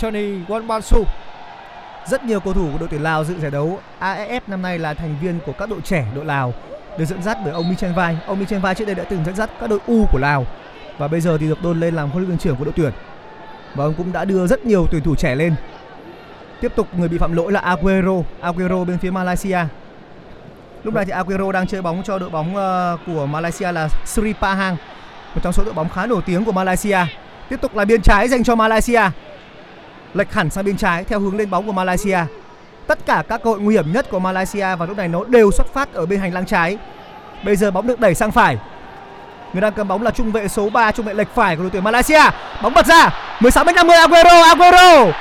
[0.00, 1.04] Tony Wanbansu
[2.06, 4.94] Rất nhiều cầu thủ của đội tuyển Lào dự giải đấu AFF năm nay là
[4.94, 6.54] thành viên của các đội trẻ đội Lào
[6.98, 8.18] được dẫn dắt bởi ông Michel Vai.
[8.26, 10.46] Ông Michel Vai trước đây đã từng dẫn dắt các đội U của Lào
[10.98, 12.92] và bây giờ thì được đôn lên làm huấn luyện viên trưởng của đội tuyển.
[13.74, 15.54] Và ông cũng đã đưa rất nhiều tuyển thủ trẻ lên.
[16.60, 19.58] Tiếp tục người bị phạm lỗi là Aguero, Aguero bên phía Malaysia.
[20.84, 24.32] Lúc này thì Aguero đang chơi bóng cho đội bóng ờ, của Malaysia là Sri
[24.32, 24.76] Pahang,
[25.34, 26.98] một trong số đội bóng khá nổi tiếng của Malaysia.
[27.48, 29.02] Tiếp tục là biên trái dành cho Malaysia
[30.14, 32.18] lệch hẳn sang bên trái theo hướng lên bóng của Malaysia.
[32.86, 35.50] Tất cả các cơ hội nguy hiểm nhất của Malaysia và lúc này nó đều
[35.50, 36.78] xuất phát ở bên hành lang trái.
[37.44, 38.58] Bây giờ bóng được đẩy sang phải.
[39.52, 41.70] Người đang cầm bóng là trung vệ số 3, trung vệ lệch phải của đội
[41.70, 42.22] tuyển Malaysia.
[42.62, 43.10] Bóng bật ra.
[43.40, 45.12] 16 m 50 Aguero, Aguero.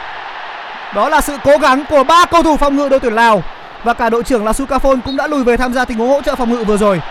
[0.96, 3.44] Đó là sự cố gắng của ba cầu thủ phòng ngự đội tuyển Lào
[3.84, 6.22] và cả đội trưởng là Sukafon cũng đã lùi về tham gia tình huống hỗ
[6.22, 7.02] trợ phòng ngự vừa rồi.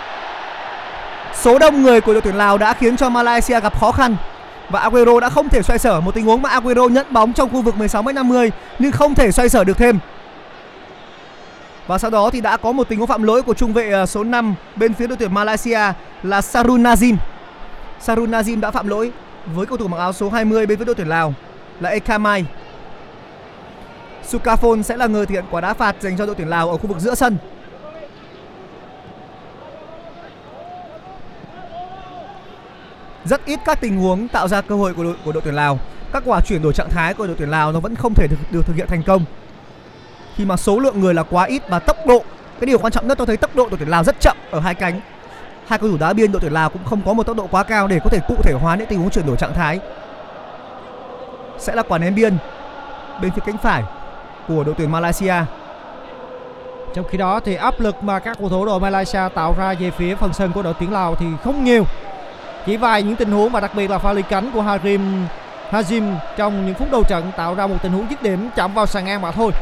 [1.35, 4.17] Số đông người của đội tuyển Lào đã khiến cho Malaysia gặp khó khăn
[4.71, 7.49] và Aguero đã không thể xoay sở một tình huống mà Aguero nhận bóng trong
[7.51, 9.99] khu vực 16m50 nhưng không thể xoay sở được thêm.
[11.87, 14.07] Và sau đó thì đã có một tình huống phạm lỗi của trung vệ ờ,
[14.07, 15.81] số 5 bên phía đội tuyển Malaysia
[16.23, 17.17] là Sarun Nazim.
[18.01, 19.13] Sarun Nazim đã phạm lỗi
[19.55, 21.35] với cầu thủ mặc áo số 20 bên phía đội tuyển Lào
[21.81, 22.45] là Ekamai.
[24.33, 26.77] Sukafon sẽ là người thực hiện quả đá phạt dành cho đội tuyển Lào ở
[26.77, 27.37] khu vực giữa sân.
[33.25, 35.79] rất ít các tình huống tạo ra cơ hội của đội của đội tuyển Lào.
[36.13, 38.37] Các quả chuyển đổi trạng thái của đội tuyển Lào nó vẫn không thể được,
[38.51, 39.25] được thực hiện thành công.
[40.37, 42.25] Khi mà số lượng người là quá ít và tốc độ,
[42.61, 44.61] cái điều quan trọng nhất tôi thấy tốc độ đội tuyển Lào rất chậm ở
[44.61, 45.01] hai cánh.
[45.67, 47.63] Hai cầu thủ đá biên đội tuyển Lào cũng không có một tốc độ quá
[47.63, 49.81] cao để có thể cụ thể hóa những tình huống chuyển đổi trạng thái.
[51.59, 52.37] Sẽ là quả ném biên
[53.23, 53.83] bên phía cánh phải
[54.49, 55.35] của đội tuyển Malaysia.
[56.95, 59.91] Trong khi đó thì áp lực mà các cầu thủ đội Malaysia tạo ra về
[59.91, 61.85] phía phần sân của đội tuyển Lào thì không nhiều
[62.67, 65.27] chỉ vài những tình huống và đặc biệt là pha ly cánh của Harim
[65.71, 68.87] Hazim trong những phút đầu trận tạo ra một tình huống dứt điểm chạm vào
[68.87, 69.53] sàn ngang mà thôi.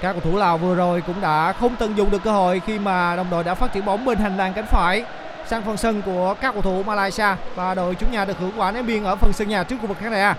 [0.00, 2.78] Các cầu thủ Lào vừa rồi cũng đã không tận dụng được cơ hội khi
[2.78, 5.04] mà đồng đội đã phát triển bóng bên hành lang cánh phải
[5.46, 8.70] sang phần sân của các cầu thủ Malaysia và đội chủ nhà được hưởng quả
[8.70, 10.34] ném biên ở phần sân nhà trước khu vực khán đài A.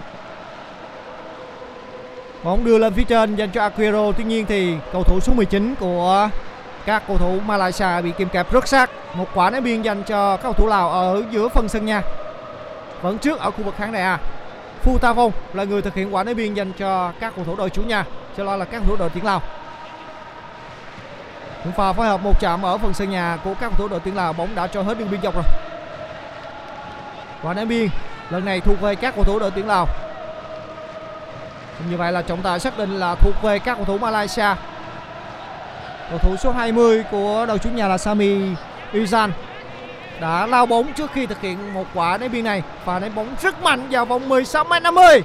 [2.44, 4.12] Bóng đưa lên phía trên dành cho Aguero.
[4.12, 6.30] Tuy nhiên thì cầu thủ số 19 của
[6.86, 8.90] các cầu thủ Malaysia bị kìm kẹp rất sát.
[9.14, 12.02] Một quả ném biên dành cho các cầu thủ Lào ở giữa phần sân nhà
[13.02, 14.20] vẫn trước ở khu vực khán đài A
[14.82, 17.56] Phu Ta Vong là người thực hiện quả ném biên dành cho các cầu thủ
[17.56, 18.06] đội chủ nhà.
[18.38, 19.42] Cho lo là các cầu thủ đội tuyển Lào.
[21.64, 24.00] Những pha phối hợp một chạm ở phần sân nhà của các cầu thủ đội
[24.00, 24.34] tuyển Lào.
[24.34, 25.44] Bóng đã cho hết đường biên dọc rồi.
[27.44, 27.90] Quả ném biên
[28.30, 29.88] lần này thuộc về các cầu thủ đội tuyển Lào
[31.90, 34.56] như vậy là trọng tài xác định là thuộc về các cầu thủ Malaysia.
[36.10, 38.40] Cầu thủ số 20 của đội chủ nhà là Sami
[38.94, 39.30] Izan
[40.22, 42.64] đã lao bóng trước khi thực hiện một quả ném biên này.
[42.86, 45.24] Và ném bóng rất mạnh vào vòng 16 m 50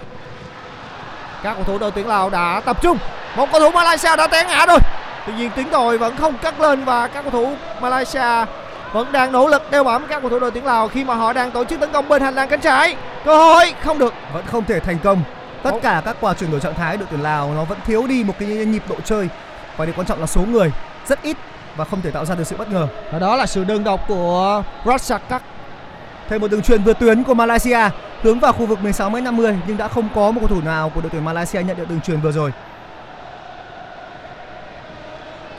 [1.42, 2.98] các cầu thủ đội tuyển Lào đã tập trung.
[3.36, 4.78] Một cầu thủ Malaysia đã té ngã rồi.
[5.26, 8.44] Tuy nhiên tiếng còi vẫn không cất lên và các cầu thủ Malaysia
[8.92, 11.32] vẫn đang nỗ lực đeo bám các cầu thủ đội tuyển Lào khi mà họ
[11.32, 12.96] đang tổ chức tấn công bên hành lang cánh trái.
[13.24, 14.14] Cơ hội không được.
[14.32, 15.22] Vẫn không thể thành công
[15.62, 18.24] tất cả các quả chuyển đổi trạng thái đội tuyển Lào nó vẫn thiếu đi
[18.24, 19.28] một cái nhịp độ chơi.
[19.76, 20.72] Và điều quan trọng là số người
[21.06, 21.36] rất ít
[21.76, 22.88] và không thể tạo ra được sự bất ngờ.
[23.12, 25.40] Và đó là sự đơn độc của Rajakak
[26.28, 27.78] thêm một đường truyền vượt tuyến của Malaysia
[28.22, 31.10] hướng vào khu vực 16m50 nhưng đã không có một cầu thủ nào của đội
[31.10, 32.52] tuyển Malaysia nhận được đường truyền vừa rồi.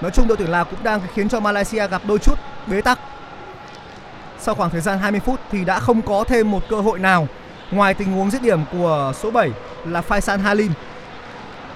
[0.01, 2.99] Nói chung đội tuyển Lào cũng đang khiến cho Malaysia gặp đôi chút bế tắc.
[4.39, 7.27] Sau khoảng thời gian 20 phút thì đã không có thêm một cơ hội nào
[7.71, 9.51] ngoài tình huống dứt điểm của số 7
[9.85, 10.71] là Faisal Halim.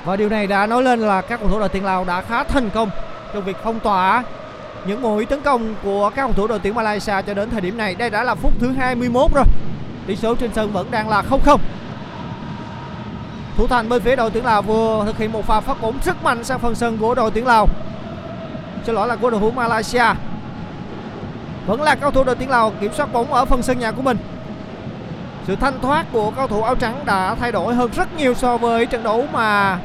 [0.06, 2.44] và điều này đã nói lên là các cầu thủ đội tuyển Lào đã khá
[2.44, 2.90] thành công
[3.34, 4.24] trong việc phong tỏa
[4.86, 7.78] những mũi tấn công của các cầu thủ đội tuyển Malaysia cho đến thời điểm
[7.78, 7.96] này.
[7.96, 9.46] Đây đã là phút thứ 21 rồi.
[10.08, 11.58] Tỷ số trên sân vẫn đang là 0-0
[13.58, 16.24] thủ thành bên phía đội tuyển Lào vừa thực hiện một pha phát bóng rất
[16.24, 17.68] mạnh sang phần sân của đội tuyển Lào.
[18.86, 20.06] Xin lỗi là của đội hữu Malaysia.
[21.66, 24.02] Vẫn là cầu thủ đội tuyển Lào kiểm soát bóng ở phần sân nhà của
[24.02, 24.18] mình
[25.48, 28.58] sự thanh thoát của cầu thủ áo trắng đã thay đổi hơn rất nhiều so
[28.58, 29.80] với trận đấu mà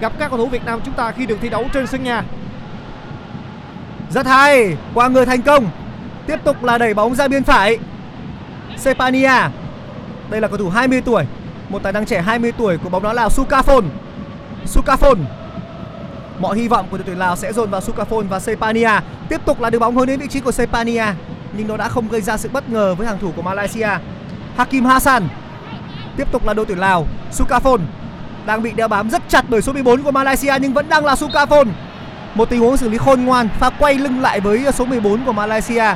[0.00, 2.24] gặp các cầu thủ Việt Nam chúng ta khi được thi đấu trên sân nhà
[4.10, 5.66] Rất hay, qua người thành công.
[6.26, 7.78] Tiếp tục là đẩy bóng ra biên phải.
[8.76, 9.32] Sepania.
[10.30, 11.24] Đây là cầu thủ 20 tuổi,
[11.68, 13.82] một tài năng trẻ 20 tuổi của bóng đá Lào Sukafon.
[14.66, 15.16] Sukafon.
[16.38, 18.90] Mọi hy vọng của đội tuyển Lào sẽ dồn vào Sukafon và Sepania.
[19.28, 21.04] Tiếp tục là đưa bóng hướng đến vị trí của Sepania,
[21.52, 23.88] nhưng nó đã không gây ra sự bất ngờ với hàng thủ của Malaysia.
[24.56, 25.28] Hakim Hassan.
[26.16, 27.80] Tiếp tục là đội tuyển Lào, Sukaphon
[28.46, 31.16] đang bị đeo bám rất chặt bởi số 14 của Malaysia nhưng vẫn đang là
[31.16, 31.68] Sukaphon.
[32.34, 35.32] Một tình huống xử lý khôn ngoan, pha quay lưng lại với số 14 của
[35.32, 35.94] Malaysia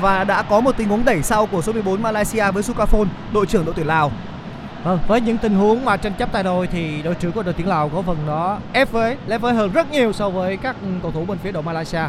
[0.00, 3.46] và đã có một tình huống đẩy sau của số 14 Malaysia với Sukaphon, đội
[3.46, 4.12] trưởng đội tuyển Lào.
[4.84, 7.54] Vâng, với những tình huống mà tranh chấp tay đôi thì đội trưởng của đội
[7.54, 10.76] tuyển Lào có phần đó ép với, lép với hơn rất nhiều so với các
[11.02, 12.02] cầu thủ bên phía đội Malaysia.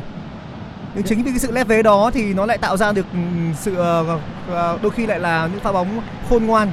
[0.96, 3.54] Nhưng chính vì cái sự lép vế đó thì nó lại tạo ra được ừm,
[3.60, 6.72] sự ờ, ờ, đôi khi lại là những pha bóng khôn ngoan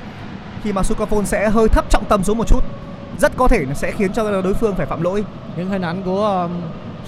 [0.65, 2.65] khi mà Sukafon sẽ hơi thấp trọng tâm xuống một chút.
[3.19, 5.25] Rất có thể nó sẽ khiến cho đối phương phải phạm lỗi.
[5.57, 6.51] Những hình ảnh của um,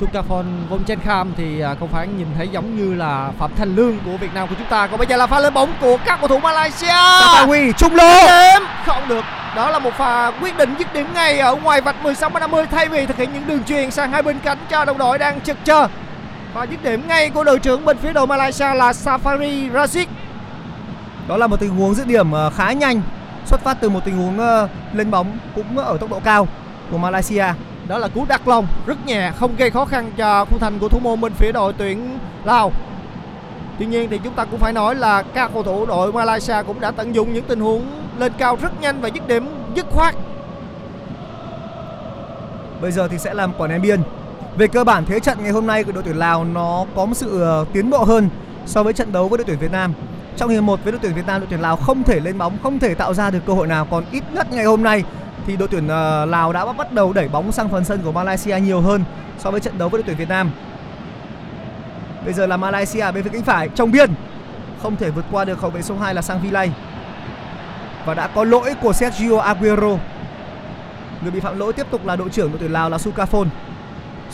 [0.00, 4.16] Sukafon Vongchenkham thì à, không phải nhìn thấy giống như là Phạm Thành Lương của
[4.16, 4.86] Việt Nam của chúng ta.
[4.86, 6.86] Còn bây giờ là pha lên bóng của các cầu thủ Malaysia.
[6.86, 8.26] Safawi trung lô.
[8.86, 9.24] không được
[9.56, 12.66] đó là một pha quyết định dứt điểm ngay ở ngoài vạch 16 m 50
[12.66, 15.40] thay vì thực hiện những đường truyền sang hai bên cánh cho đồng đội đang
[15.40, 15.88] chực chờ
[16.54, 20.08] và dứt điểm ngay của đội trưởng bên phía đội Malaysia là Safari Rashid
[21.28, 23.00] Đó là một tình huống dứt điểm ờ, khá nhanh,
[23.46, 26.48] xuất phát từ một tình huống ờ, lên bóng cũng ở tốc độ cao
[26.90, 27.44] của Malaysia.
[27.88, 30.88] đó là cú đặt lòng rất nhẹ không gây khó khăn cho khung thành của
[30.88, 32.72] thủ môn bên phía đội tuyển Lào
[33.78, 36.80] Tuy nhiên thì chúng ta cũng phải nói là các cầu thủ đội Malaysia cũng
[36.80, 37.86] đã tận dụng những tình huống
[38.18, 40.14] lên cao rất nhanh và dứt điểm dứt khoát
[42.80, 44.02] Bây giờ thì sẽ làm quả ném biên.
[44.56, 47.14] Về cơ bản thế trận ngày hôm nay của đội tuyển Lào nó có một
[47.14, 48.28] sự ờ, tiến bộ hơn
[48.66, 49.92] so với trận đấu với đội tuyển Việt Nam.
[50.36, 52.58] Trong hiệp 1 với đội tuyển Việt Nam, đội tuyển Lào không thể lên bóng,
[52.62, 53.86] không thể tạo ra được cơ hội nào.
[53.90, 55.04] Còn ít nhất ngày hôm nay
[55.46, 58.60] thì đội tuyển ờ, Lào đã bắt đầu đẩy bóng sang phần sân của Malaysia
[58.60, 59.04] nhiều hơn
[59.38, 60.50] so với trận đấu với đội tuyển Việt Nam.
[62.24, 64.10] Bây giờ là Malaysia bên phía cánh phải trong biên
[64.82, 66.72] không thể vượt qua được hậu vệ số 2 là Sang Vilay.
[68.06, 69.96] Và đã có lỗi của Sergio Aguero.
[71.22, 73.48] Người bị phạm lỗi tiếp tục là đội trưởng đội tuyển Lào là Sukaphone.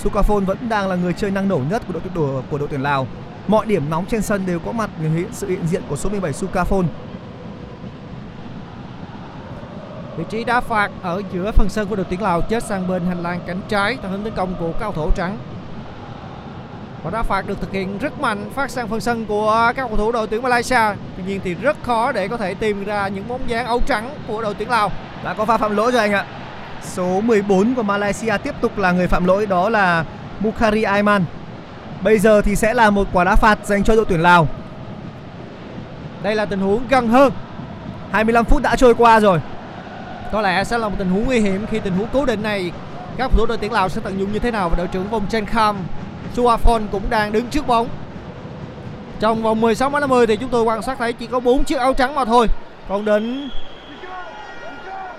[0.03, 2.83] Sukafon vẫn đang là người chơi năng nổ nhất của đội tuyển của, đội tuyển
[2.83, 3.07] Lào.
[3.49, 6.11] Mọi điểm nóng trên sân đều có mặt người hiện sự hiện diện của số
[6.11, 6.85] 17 Sukafon.
[10.17, 13.07] Vị trí đá phạt ở giữa phần sân của đội tuyển Lào chết sang bên
[13.07, 15.39] hành lang cánh trái theo hướng tấn công của cao thủ trắng.
[17.03, 19.97] Và đá phạt được thực hiện rất mạnh phát sang phần sân của các cầu
[19.97, 20.81] thủ đội tuyển Malaysia.
[21.17, 24.11] Tuy nhiên thì rất khó để có thể tìm ra những bóng dáng áo trắng
[24.27, 24.91] của đội tuyển Lào.
[25.25, 26.27] Đã có pha phạm lỗi rồi anh ạ.
[26.89, 30.05] Số 14 của Malaysia tiếp tục là người phạm lỗi, đó là
[30.41, 31.25] Mukhari Aiman.
[32.03, 34.49] Bây giờ thì sẽ là một quả đá phạt dành cho đội tuyển Lào.
[36.23, 37.33] Đây là tình huống gần hơn.
[38.13, 39.41] 25 phút đã trôi qua rồi.
[40.33, 42.73] Có lẽ sẽ là một tình huống nguy hiểm khi tình huống cố định này,
[43.17, 45.27] các thủ đội tuyển Lào sẽ tận dụng như thế nào và đội trưởng vòng
[45.31, 45.77] trên Kham
[46.37, 47.89] Suafon cũng đang đứng trước bóng.
[49.21, 51.79] Trong vòng 16 m 50 thì chúng tôi quan sát thấy chỉ có 4 chiếc
[51.79, 52.47] áo trắng mà thôi.
[52.89, 53.51] Còn đến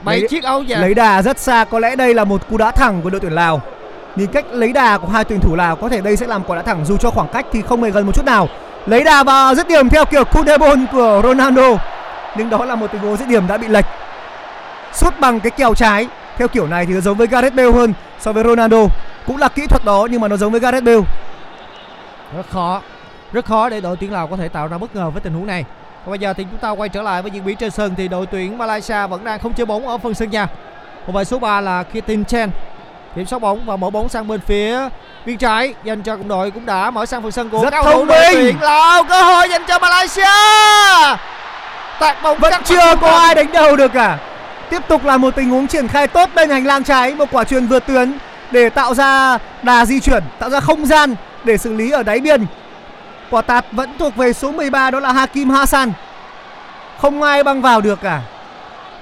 [0.01, 0.81] 7 Lấy- chiếc áo vàng.
[0.81, 3.31] Lấy đà rất xa, có lẽ đây là một cú đá thẳng của đội tuyển
[3.31, 3.61] Lào.
[4.15, 6.55] Nhìn cách lấy đà của hai tuyển thủ Lào có thể đây sẽ làm quả
[6.55, 8.47] đá thẳng dù cho khoảng cách thì không hề gần một chút nào.
[8.85, 11.77] Lấy đà và dứt điểm theo kiểu Kudebon của Ronaldo.
[12.37, 13.85] nhưng đó là một tình huống dứt điểm đã bị lệch
[14.93, 16.07] sút bằng cái kèo trái
[16.37, 18.77] theo kiểu này thì nó giống với Gareth Bale hơn so với Ronaldo
[19.27, 21.01] cũng là kỹ thuật đó nhưng mà nó giống với Gareth Bale
[22.35, 22.81] rất khó
[23.33, 25.47] rất khó để đội tuyển Lào có thể tạo ra bất ngờ với tình huống
[25.47, 25.65] này
[26.09, 28.07] và bây giờ thì chúng ta quay trở lại với diễn biến trên sân thì
[28.07, 30.47] đội tuyển Malaysia vẫn đang không chơi bóng ở phần sân nhà.
[31.07, 32.49] Một bài số 3 là Kitin Chen.
[33.15, 34.79] Kiểm soát bóng và mở bóng sang bên phía
[35.25, 35.73] biên trái.
[35.83, 38.07] Dành cho cộng đội cũng đã mở sang phần sân của Rất cầu thủ thông
[38.07, 38.33] đội minh.
[38.33, 39.03] tuyển Lào.
[39.03, 40.23] Cơ hội dành cho Malaysia.
[41.99, 44.17] Tạt bóng vẫn chưa có ai đánh đầu được cả.
[44.69, 47.15] Tiếp tục là một tình huống triển khai tốt bên hành lang trái.
[47.15, 48.17] Một quả chuyền vượt tuyến
[48.51, 52.19] để tạo ra đà di chuyển tạo ra không gian để xử lý ở đáy
[52.19, 52.45] biên
[53.31, 55.91] quả tạt vẫn thuộc về số 13 đó là Hakim Hassan.
[57.01, 58.21] Không ai băng vào được cả.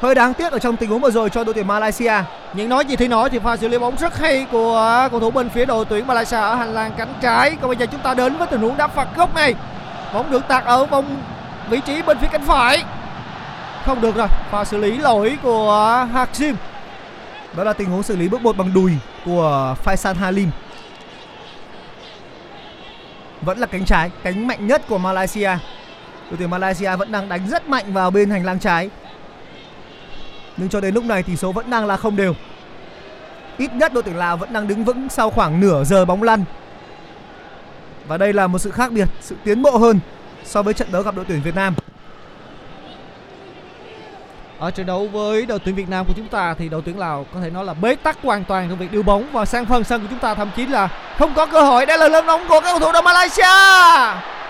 [0.01, 2.13] Hơi đáng tiếc ở trong tình huống vừa rồi cho đội tuyển Malaysia.
[2.53, 5.31] Những nói gì thì nói thì pha xử lý bóng rất hay của cầu thủ
[5.31, 7.55] bên phía đội tuyển Malaysia ở hành lang cánh trái.
[7.61, 9.55] Còn bây giờ chúng ta đến với tình huống đá phạt góc này.
[10.13, 11.05] Bóng được tạt ở vòng
[11.69, 12.83] vị trí bên phía cánh phải.
[13.85, 16.55] Không được rồi, pha xử lý lỗi của Hakim.
[17.57, 18.91] Đó là tình huống xử lý bước một bằng đùi
[19.25, 20.51] của Faisal Halim
[23.41, 25.51] vẫn là cánh trái, cánh mạnh nhất của Malaysia.
[26.29, 28.89] Đội tuyển Malaysia vẫn đang đánh rất mạnh vào bên hành lang trái.
[30.57, 32.33] Nhưng cho đến lúc này tỷ số vẫn đang là không đều.
[33.57, 36.43] Ít nhất đội tuyển Lào vẫn đang đứng vững sau khoảng nửa giờ bóng lăn.
[38.07, 39.99] Và đây là một sự khác biệt, sự tiến bộ hơn
[40.45, 41.75] so với trận đấu gặp đội tuyển Việt Nam
[44.59, 47.25] ở trận đấu với đội tuyển Việt Nam của chúng ta thì đội tuyển Lào
[47.33, 49.83] có thể nói là bế tắc hoàn toàn trong việc đưa bóng và sang phần
[49.83, 50.87] sân của chúng ta thậm chí là
[51.19, 51.85] không có cơ hội.
[51.85, 53.43] Đây là lên bóng của các cầu thủ đội Malaysia.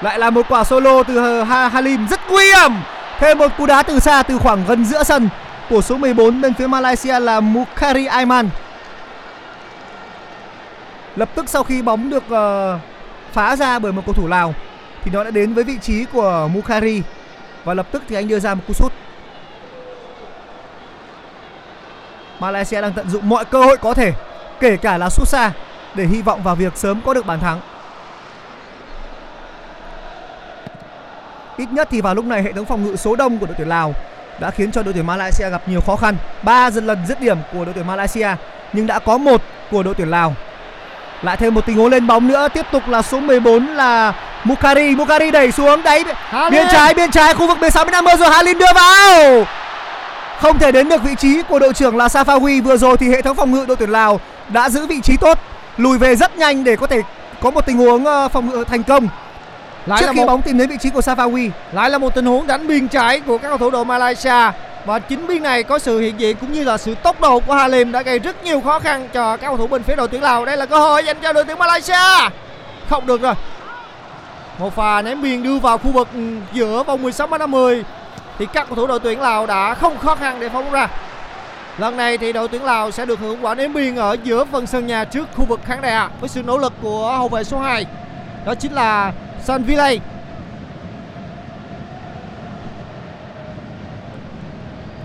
[0.01, 2.71] Lại là một quả solo từ ờ, Ha- Halim rất nguy hiểm.
[3.19, 5.29] Thêm một cú đá từ xa từ khoảng gần giữa sân
[5.69, 8.49] của số 14 bên phía Malaysia là Mukhari Aiman
[11.15, 12.79] lập tức sau khi bóng được ờ,
[13.33, 14.53] phá ra bởi một cầu thủ Lào
[15.03, 17.01] thì nó đã đến với vị trí của Mukhari
[17.63, 18.91] và lập tức thì anh đưa ra một cú sút.
[22.39, 24.13] Malaysia đang tận dụng mọi cơ hội có thể
[24.59, 25.51] kể cả là sút xa
[25.95, 27.59] để hy vọng vào việc sớm có được bàn thắng
[31.57, 33.69] Ít nhất thì vào lúc này hệ thống phòng ngự số đông của đội tuyển
[33.69, 33.93] Lào
[34.39, 36.15] đã khiến cho đội tuyển Malaysia gặp nhiều khó khăn.
[36.41, 38.29] Ba dần lần dứt điểm của đội tuyển Malaysia
[38.73, 40.35] nhưng đã có một của đội tuyển Lào.
[41.21, 44.95] Lại thêm một tình huống lên bóng nữa, tiếp tục là số 14 là Mukhari,
[44.95, 46.03] Mukhari đẩy xuống đáy
[46.51, 49.45] biên trái biên trái khu vực 16 m rồi Halim đưa vào.
[50.41, 53.21] Không thể đến được vị trí của đội trưởng là Safawi vừa rồi thì hệ
[53.21, 54.19] thống phòng ngự đội tuyển Lào
[54.49, 55.39] đã giữ vị trí tốt,
[55.77, 57.01] lùi về rất nhanh để có thể
[57.41, 59.07] có một tình huống ờ, phòng ngự thành công.
[59.85, 61.49] Lại trước là khi một bóng tìm đến vị trí của Safawi.
[61.71, 64.51] lại là một tình huống đánh biên trái của các cầu thủ đội Malaysia.
[64.85, 67.53] Và chính biên này có sự hiện diện cũng như là sự tốc độ của
[67.53, 70.21] Halim đã gây rất nhiều khó khăn cho các cầu thủ bên phía đội tuyển
[70.21, 70.45] Lào.
[70.45, 72.29] Đây là cơ hội dành cho đội tuyển Malaysia.
[72.89, 73.33] Không được rồi.
[74.59, 76.19] Một pha ném biên đưa vào khu vực ừ,
[76.53, 77.83] giữa vòng 16 m 50
[78.37, 80.87] thì các cầu thủ đội tuyển Lào đã không khó khăn để phóng bóng ra.
[81.77, 84.67] Lần này thì đội tuyển Lào sẽ được hưởng quả ném biên ở giữa phần
[84.67, 87.59] sân nhà trước khu vực khán đài với sự nỗ lực của hậu vệ số
[87.59, 87.85] 2
[88.45, 89.99] đó chính là San Villay.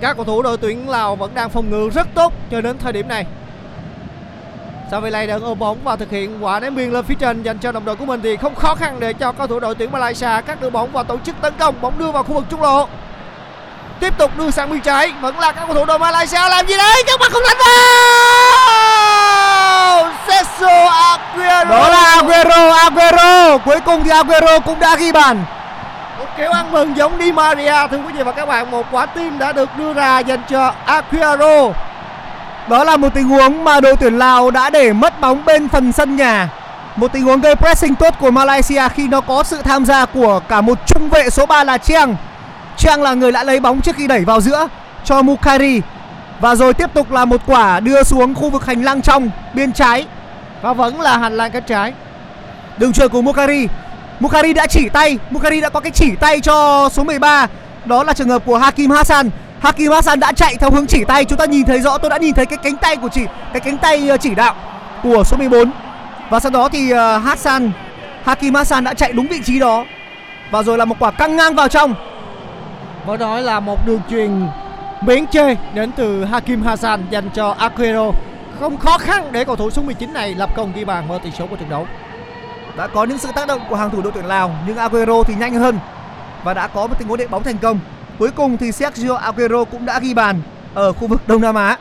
[0.01, 2.93] Các cầu thủ đội tuyển Lào vẫn đang phòng ngự rất tốt cho đến thời
[2.93, 3.27] điểm này.
[4.93, 7.73] Savilay đang ôm bóng và thực hiện quả ném biên lên phía trên dành cho
[7.73, 10.41] đồng đội của mình thì không khó khăn để cho cầu thủ đội tuyển Malaysia
[10.47, 11.75] cắt đưa bóng và tổ chức tấn công.
[11.81, 12.89] Bóng đưa vào khu vực trung lộ
[14.03, 16.77] tiếp tục đưa sang biên trái vẫn là các cầu thủ đội Malaysia làm gì
[16.77, 17.73] đấy các bạn không đánh vào
[20.27, 23.59] Cesco Aguero Đó là Aguero, Aguero.
[23.59, 25.45] Cuối cùng thì Aguero cũng đã ghi bàn.
[26.19, 29.07] một kiểu ăn mừng giống Di Maria thưa quý vị và các bạn một quả
[29.07, 31.69] tim đã được đưa ra dành cho Aguero
[32.69, 35.93] Đó là một tình huống mà đội tuyển Lào đã để mất bóng bên phần
[35.93, 36.49] sân nhà.
[36.97, 40.41] Một tình huống gây pressing tốt của Malaysia khi nó có sự tham gia của
[40.49, 42.17] cả một trung vệ số 3 là Chiang.
[42.77, 44.69] Trang là người đã lấy bóng trước khi đẩy vào giữa
[45.05, 45.81] cho Mukari
[46.41, 49.73] Và rồi tiếp tục là một quả đưa xuống khu vực hành lang trong bên
[49.73, 50.07] trái.
[50.63, 51.93] và vẫn là hành lang cánh trái
[52.79, 53.67] Đường truyền của Mukari
[54.21, 57.47] Mukari đã chỉ tay, Mukari đã có cái chỉ tay cho số 13.
[57.85, 59.31] Đó là trường hợp của Hakim Hassan.
[59.61, 62.19] Hakim Hassan đã chạy theo hướng chỉ tay, chúng ta nhìn thấy rõ, tôi đã
[62.19, 63.21] nhìn thấy cái cánh tay của chỉ
[63.53, 64.55] cái cánh tay ờ, chỉ đạo
[65.03, 65.71] của số 14.
[66.31, 67.71] Và sau đó thì ờ, Hassan
[68.25, 69.85] Hakim Hassan đã chạy đúng vị trí đó.
[70.51, 71.95] Và rồi là một quả căng ngang vào trong.
[73.07, 74.47] Phải nói là một đường truyền
[75.01, 78.11] miễn chê đến từ Hakim Hassan dành cho Aguero.
[78.61, 81.31] Không khó khăn để cầu thủ số 19 này lập công ghi bàn mở tỷ
[81.31, 81.87] số của trận đấu.
[82.77, 85.35] Đã có những sự tác động của hàng thủ đội tuyển Lào nhưng Aguero thì
[85.35, 85.79] nhanh hơn
[86.45, 87.79] và đã có một tình huống đệm bóng thành công.
[88.19, 90.43] Cuối cùng thì Sergio Aguero cũng đã ghi bàn
[90.75, 91.77] ở khu vực Đông Nam Á.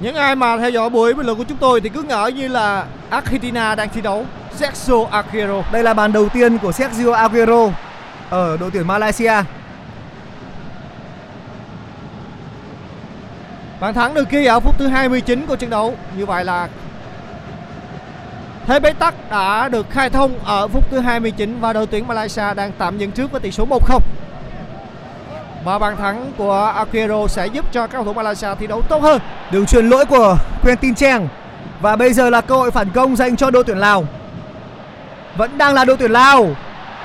[0.00, 2.48] Những ai mà theo dõi buổi bình luận của chúng tôi thì cứ ngỡ như
[2.48, 4.26] là Argentina đang thi đấu.
[4.54, 5.62] Sergio Aguero.
[5.72, 7.68] Đây là bàn đầu tiên của Sergio Aguero
[8.30, 9.34] ở đội tuyển Malaysia.
[13.80, 15.94] Bàn thắng được ghi ở phút thứ 29 của trận đấu.
[16.16, 16.68] Như vậy là
[18.66, 22.54] thế bế tắc đã được khai thông ở phút thứ 29 và đội tuyển Malaysia
[22.56, 24.00] đang tạm dẫn trước với tỷ số 1-0.
[25.64, 29.02] Và bàn thắng của Aquero sẽ giúp cho các cầu thủ Malaysia thi đấu tốt
[29.02, 29.20] hơn.
[29.50, 31.28] Đường truyền lỗi của Quentin Cheng
[31.80, 34.04] và bây giờ là cơ hội phản công dành cho đội tuyển Lào.
[35.36, 36.48] Vẫn đang là đội tuyển Lào.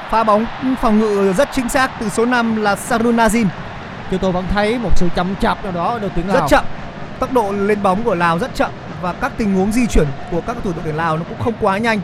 [0.09, 0.45] Pha bóng
[0.81, 3.45] phòng ngự rất chính xác từ số 5 là Sarun Nazim.
[4.11, 6.37] Chúng tôi vẫn thấy một sự chậm chạp nào đó ở đội tuyển Lào.
[6.37, 6.65] Rất chậm.
[7.19, 10.41] Tốc độ lên bóng của Lào rất chậm và các tình huống di chuyển của
[10.41, 12.01] các cầu thủ đội tuyển Lào nó cũng không quá nhanh.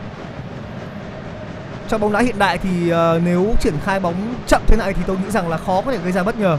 [1.88, 4.14] Trong bóng đá hiện đại thì ờ, nếu triển khai bóng
[4.46, 6.58] chậm thế này thì tôi nghĩ rằng là khó có thể gây ra bất ngờ.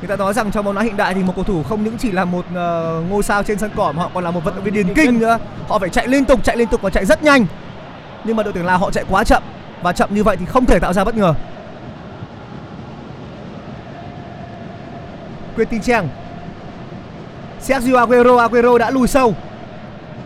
[0.00, 1.98] Người ta nói rằng trong bóng đá hiện đại thì một cầu thủ không những
[1.98, 4.54] chỉ là một ờ, ngôi sao trên sân cỏ mà họ còn là một vận
[4.54, 5.38] động viên điền kinh nữa.
[5.68, 7.46] Họ phải chạy liên tục, chạy liên tục và chạy rất nhanh.
[8.24, 9.42] Nhưng mà đội tuyển Lào họ chạy quá chậm
[9.82, 11.34] và chậm như vậy thì không thể tạo ra bất ngờ.
[15.56, 16.08] Quentin Cheng
[17.60, 19.34] Sergio Aguero Aguero đã lùi sâu.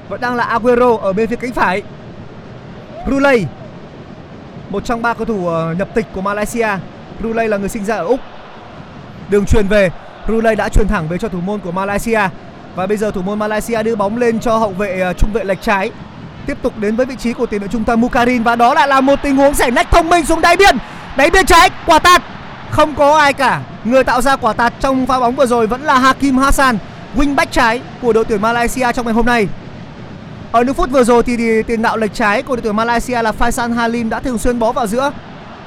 [0.09, 1.83] Vẫn đang là Aguero ở bên phía cánh phải.
[3.11, 3.47] Rulay
[4.71, 6.69] Một trong ba cầu thủ ờ, nhập tịch của Malaysia.
[7.23, 8.21] Rulay là người sinh ra ở Úc.
[9.29, 9.91] Đường truyền về
[10.29, 12.21] Rulay đã truyền thẳng về cho thủ môn của Malaysia.
[12.75, 15.45] Và bây giờ thủ môn Malaysia đưa bóng lên cho hậu vệ ờ, trung vệ
[15.45, 15.91] lệch trái.
[16.47, 18.89] Tiếp tục đến với vị trí của tiền vệ trung tâm Mukarin Và đó lại
[18.89, 20.77] là một tình huống giải nách thông minh xuống đáy biên.
[21.17, 22.23] Đáy biên trái, quả tạt.
[22.71, 25.83] Không có ai cả Người tạo ra quả tạt trong pha bóng vừa rồi vẫn
[25.83, 26.79] là Hakim Hassan
[27.17, 29.49] wingback trái của đội tuyển Malaysia trong ngày hôm nay.
[30.53, 33.23] Ở những phút vừa rồi thì, thì tiền đạo lệch trái của đội tuyển Malaysia
[33.23, 35.11] là Faisal Halim đã thường xuyên bó vào giữa.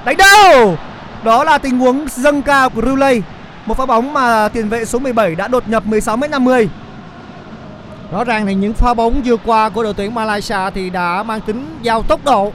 [0.05, 0.77] Đánh đâu?
[1.23, 3.23] Đó là tình huống dâng cao của Rulay.
[3.65, 6.67] Một pha bóng mà tiền vệ số 17 đã đột nhập 16m50.
[8.11, 11.41] Rõ ràng thì những pha bóng vừa qua của đội tuyển Malaysia thì đã mang
[11.41, 12.51] tính giao tốc độ.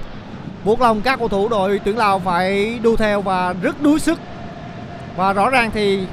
[0.64, 4.18] Buộc lòng các cầu thủ đội tuyển Lào phải đu theo và rất đuối sức.
[5.17, 6.07] Và rõ ràng thì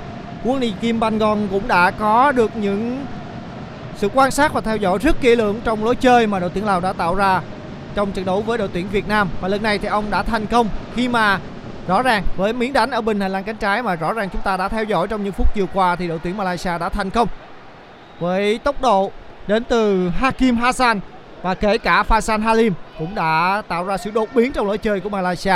[0.43, 3.05] Quân đi Kim Bangon cũng đã có được những
[3.95, 6.65] sự quan sát và theo dõi rất kỹ lưỡng trong lối chơi mà đội tuyển
[6.65, 7.41] Lào đã tạo ra
[7.95, 10.45] trong trận đấu với đội tuyển Việt Nam và lần này thì ông đã thành
[10.45, 11.39] công khi mà
[11.87, 14.41] rõ ràng với miếng đánh ở bên hành lang cánh trái mà rõ ràng chúng
[14.41, 17.09] ta đã theo dõi trong những phút vừa qua thì đội tuyển Malaysia đã thành
[17.09, 17.27] công
[18.19, 19.11] với tốc độ
[19.47, 20.99] đến từ Hakim Hassan
[21.41, 24.99] và kể cả Faisal Halim cũng đã tạo ra sự đột biến trong lối chơi
[24.99, 25.55] của Malaysia.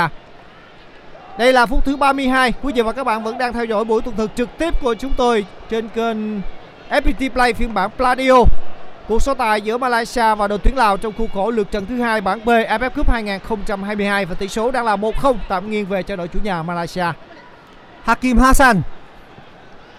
[1.38, 2.52] Đây là phút thứ 32.
[2.62, 4.94] Quý vị và các bạn vẫn đang theo dõi buổi tuần thực trực tiếp của
[4.94, 6.16] chúng tôi trên kênh
[6.90, 8.34] FPT Play phiên bản Pladio.
[9.08, 12.00] Cuộc so tài giữa Malaysia và đội tuyển Lào trong khuôn khổ lượt trận thứ
[12.00, 16.02] hai bảng B AFF Cup 2022 và tỷ số đang là 1-0 tạm nghiêng về
[16.02, 17.06] cho đội chủ nhà Malaysia.
[18.02, 18.82] Hakim Hassan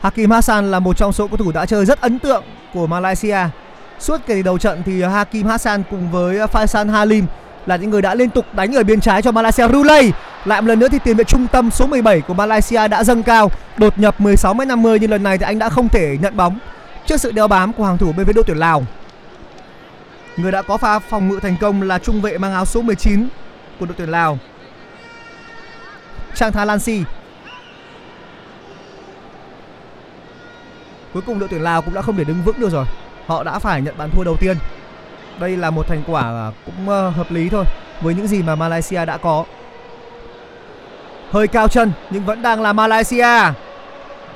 [0.02, 3.40] Hakim Hassan là một trong số cầu thủ đã chơi rất ấn tượng của Malaysia.
[4.00, 7.26] Suốt kể từ đầu trận thì Hakim Hassan cùng với Faisal Halim
[7.68, 9.68] là những người đã liên tục đánh ở biên trái cho Malaysia.
[9.68, 10.14] Rulay
[10.46, 13.24] lại một lần nữa thì tiền vệ trung tâm số 17 của Malaysia đã dâng
[13.24, 16.60] cao, đột nhập 16m50 nhưng lần này thì anh đã không thể nhận bóng
[17.06, 18.84] trước sự đeo bám của hàng thủ bên phía đội tuyển Lào.
[20.38, 23.28] Người đã có pha phòng ngự thành công là trung vệ mang áo số 19
[23.80, 24.38] của đội tuyển Lào.
[26.36, 27.04] Trang Tha Lan Si.
[31.14, 32.86] Cuối cùng đội tuyển Lào cũng đã không thể đứng vững được rồi.
[33.28, 34.58] Họ đã phải nhận bàn thua đầu tiên.
[35.40, 37.66] Đây là một thành quả cũng ờ, hợp lý thôi
[38.02, 39.44] với những gì mà Malaysia đã có.
[41.32, 43.54] Hơi cao chân nhưng vẫn đang là Malaysia.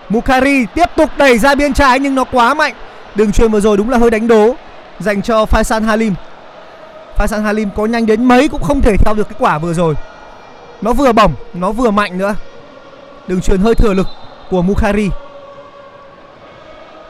[0.09, 2.73] Mukari tiếp tục đẩy ra biên trái nhưng nó quá mạnh.
[3.15, 4.55] Đường truyền vừa rồi đúng là hơi đánh đố
[4.99, 6.13] dành cho Faisal Halim.
[7.17, 9.95] Faisal Halim có nhanh đến mấy cũng không thể theo được cái quả vừa rồi.
[10.81, 12.35] Nó vừa bổng, nó vừa mạnh nữa.
[13.27, 14.07] Đường truyền hơi thừa lực
[14.49, 15.09] của Mukhari.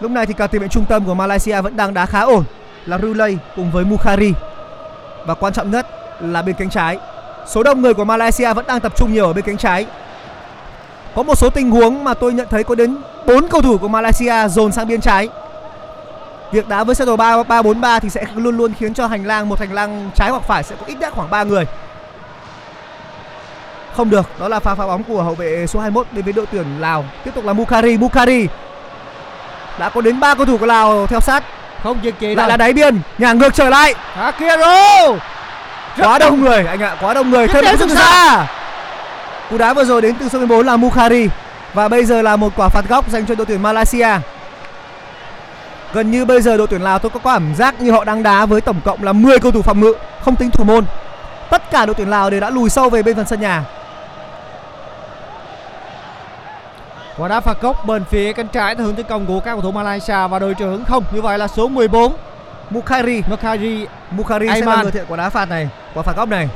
[0.01, 2.43] Lúc này thì cả tiền vệ trung tâm của Malaysia vẫn đang đá khá ổn
[2.85, 4.33] là Rulay cùng với Mukhari
[5.25, 5.87] Và quan trọng nhất
[6.21, 6.97] là bên cánh trái.
[7.47, 9.85] Số đông người của Malaysia vẫn đang tập trung nhiều ở bên cánh trái.
[11.15, 13.87] Có một số tình huống mà tôi nhận thấy có đến 4 cầu thủ của
[13.87, 15.29] Malaysia dồn sang bên trái.
[16.51, 19.07] Việc đá với sơ đồ 3 3 4 3 thì sẽ luôn luôn khiến cho
[19.07, 21.65] hành lang một hành lang trái hoặc phải sẽ có ít nhất khoảng 3 người.
[23.95, 26.45] Không được, đó là pha phá bóng của hậu vệ số 21 đến với đội
[26.51, 27.05] tuyển Lào.
[27.23, 28.47] Tiếp tục là Mukhari Mukhari
[29.79, 31.43] Đã có đến 3 cầu thủ của Lào theo sát
[31.83, 33.95] không dừng kỳ lại là đáy biên nhà ngược trở lại.
[34.15, 35.17] Akiro.
[35.97, 37.47] quá đông người anh ạ quá đông người.
[37.47, 38.47] Thêm một từ xa
[39.49, 41.27] cú đá vừa rồi đến từ số 14 là Mukhari.
[41.73, 44.09] Và bây giờ là một quả phạt góc dành cho đội tuyển Malaysia.
[45.93, 48.45] Gần như bây giờ đội tuyển Lào tôi có cảm giác như họ đang đá
[48.45, 50.85] với tổng cộng là 10 cầu thủ phòng ngự không tính thủ môn.
[51.49, 53.63] Tất cả đội tuyển Lào đều đã lùi sâu về bên phần sân nhà
[57.17, 59.61] Quả đá phạt góc bên phía cánh trái theo hướng tấn công của các cầu
[59.61, 62.13] thủ Malaysia và đội trưởng không như vậy là số 14
[62.69, 66.29] Mukhari Nokari Mukhari sẽ là người thực hiện quả đá phạt này quả phạt góc
[66.29, 66.49] này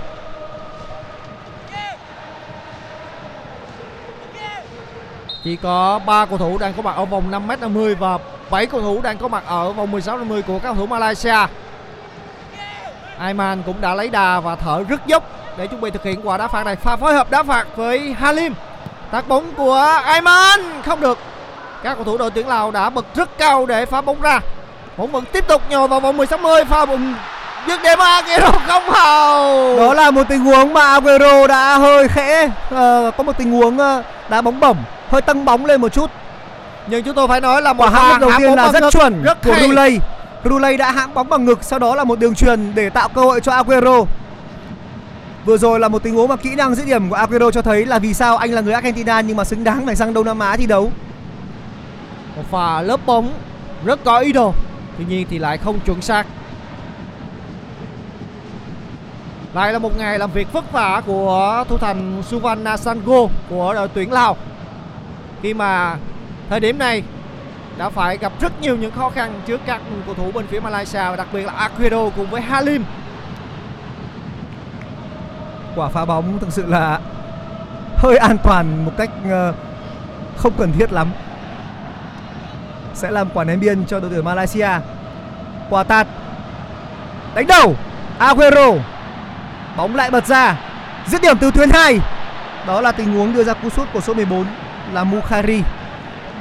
[5.43, 8.17] chỉ có 3 cầu thủ đang có mặt ở vòng 5m50 và
[8.49, 11.35] 7 cầu thủ đang có mặt ở vòng 16-50 của các cầu thủ Malaysia.
[13.17, 15.23] Ayman cũng đã lấy đà và thở rất dốc
[15.57, 16.75] để chuẩn bị thực hiện quả đá phạt này.
[16.75, 18.53] Pha phối hợp đá phạt với Halim.
[19.15, 21.17] Tạt bóng của Ayman không được.
[21.83, 24.39] Các cầu thủ đội tuyển Lào đã bật rất cao để phá bóng ra.
[24.97, 27.13] Bóng vẫn tiếp tục nhồi vào vòng 16-10 pha bùng
[27.67, 29.75] dứt điểm Aguero không hào.
[29.77, 33.77] Đó là một tình huống mà Aguero đã hơi khẽ ờ, có một tình huống
[33.77, 34.77] ờ, đá bóng bổng,
[35.09, 36.11] hơi tăng bóng lên một chút.
[36.87, 39.37] Nhưng chúng tôi phải nói là một pha đầu tiên là rất ngực chuẩn rất
[39.43, 39.55] của.
[39.61, 39.99] Rulay.
[40.43, 43.21] Rulay đã hãm bóng bằng ngực, sau đó là một đường truyền để tạo cơ
[43.21, 44.03] hội cho Aguero.
[45.45, 47.85] Vừa rồi là một tình huống mà kỹ năng dứt điểm của Aguero cho thấy
[47.85, 50.39] là vì sao anh là người Argentina nhưng mà xứng đáng phải sang Đông Nam
[50.39, 50.91] Á thi đấu.
[52.35, 53.33] Một pha lớp bóng,
[53.85, 54.53] rất có ý đồ.
[54.97, 56.25] Tuy nhiên thì lại không chuẩn xác.
[59.53, 63.87] Lại là một ngày làm việc vất vả của thủ thành Suvanna Sango của đội
[63.87, 64.37] tuyển Lào.
[65.41, 65.97] Khi mà
[66.49, 67.03] thời điểm này
[67.77, 70.99] đã phải gặp rất nhiều những khó khăn trước các cầu thủ bên phía Malaysia
[71.09, 72.83] và đặc biệt là Aguero cùng với Halim.
[75.75, 76.99] Quả phá bóng thực sự là
[77.97, 79.53] hơi an toàn một cách ờ,
[80.37, 81.11] không cần thiết lắm.
[82.93, 84.69] Sẽ làm quả ném biên cho đội tuyển Malaysia.
[85.69, 86.07] Quả tạt.
[87.35, 87.75] Đánh đầu.
[88.17, 88.71] Aguero.
[89.77, 90.59] Bóng lại bật ra.
[91.07, 91.99] Dứt điểm từ tuyến 2.
[92.67, 94.45] Đó là tình huống đưa ra cú sút của số 14
[94.93, 95.61] là Mukhari.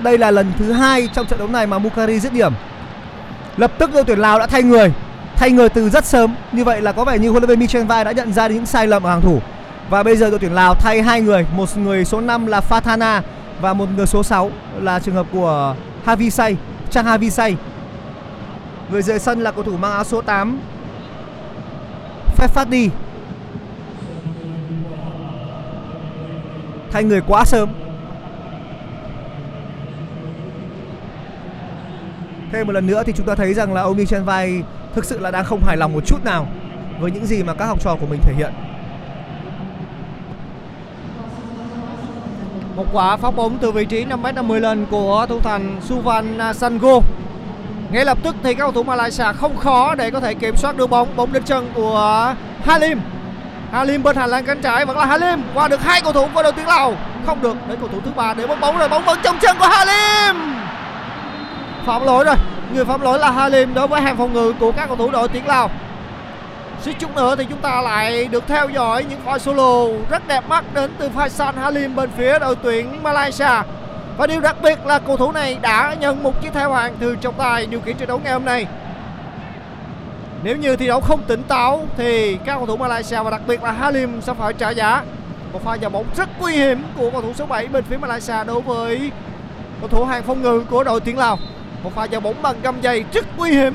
[0.03, 2.53] Đây là lần thứ hai trong trận đấu này mà Mukhari dứt điểm.
[3.57, 4.93] Lập tức đội tuyển Lào đã thay người
[5.45, 7.84] thay người từ rất sớm, như vậy là có vẻ như huấn luyện viên Michel
[7.84, 9.40] Vai đã nhận ra những sai lầm ở hàng thủ.
[9.90, 13.20] Và bây giờ đội tuyển Lào thay hai người, một người số 5 là Fatana
[13.61, 16.57] và một người số 6 là trường hợp của Havisay
[16.90, 17.57] Trang Havisay
[18.90, 20.59] người rời sân là cầu thủ mang áo số 8
[22.36, 22.88] Fefadi.
[26.90, 27.68] Thay người quá sớm.
[32.53, 34.62] Thêm một lần nữa thì chúng ta thấy rằng là ông Michel Vai
[34.95, 36.47] thực sự là đang không hài lòng một chút nào
[37.01, 38.53] với những gì mà các học trò của mình thể hiện.
[42.76, 47.01] Một quả phát bóng từ vị trí 5m50 lên của thủ thành Suvan Sango.
[47.90, 50.76] Ngay lập tức thì các cầu thủ Malaysia không khó để có thể kiểm soát
[50.76, 52.34] đưa bóng bóng đến chân của
[52.64, 53.01] Halim.
[53.72, 56.42] Halim bên hành lang cánh trái vẫn là Halim qua được hai cầu thủ của
[56.42, 56.95] đội tuyển Lào
[57.26, 59.57] không được đến cầu thủ thứ ba để bóng bóng rồi, bóng vẫn trong chân
[59.59, 60.36] của Halim
[61.86, 62.34] phạm lỗi rồi
[62.75, 65.29] người phạm lỗi là Halim đối với hàng phòng ngự của các cầu thủ đội
[65.29, 65.70] tuyển Lào.
[66.83, 70.49] Suýt chút nữa thì chúng ta lại được theo dõi những pha solo rất đẹp
[70.49, 73.62] mắt đến từ Faisal Halim bên phía đội tuyển Malaysia.
[74.16, 77.16] Và điều đặc biệt là cầu thủ này đã nhận một chiếc thẻ vàng từ
[77.16, 78.66] trọng tài điều khiển trận đấu ngày hôm nay.
[80.43, 83.62] Nếu như thi đấu không tỉnh táo thì các cầu thủ Malaysia và đặc biệt
[83.62, 85.03] là Halim sẽ phải trả giá.
[85.53, 88.45] Một pha vào bóng rất nguy hiểm của cầu thủ số 7 bên phía Malaysia
[88.47, 89.11] đối với
[89.81, 91.39] cầu thủ hàng phòng ngự của đội tuyển Lào
[91.85, 93.74] một pha vào bóng bằng găm dày rất nguy hiểm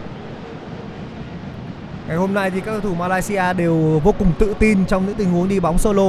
[2.07, 5.16] Ngày hôm nay thì các cầu thủ Malaysia đều vô cùng tự tin trong những
[5.16, 6.03] tình huống đi bóng solo.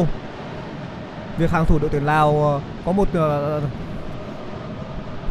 [1.39, 3.61] Việc hàng thủ đội tuyển Lào ờ, có một ờ,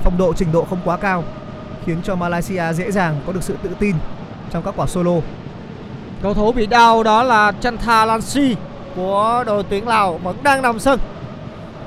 [0.03, 1.23] phong độ trình độ không quá cao
[1.85, 3.95] khiến cho Malaysia dễ dàng có được sự tự tin
[4.51, 5.15] trong các quả solo.
[6.21, 8.55] cầu thủ bị đau đó là Chantha Lansi
[8.95, 10.99] của đội tuyển Lào vẫn đang nằm sân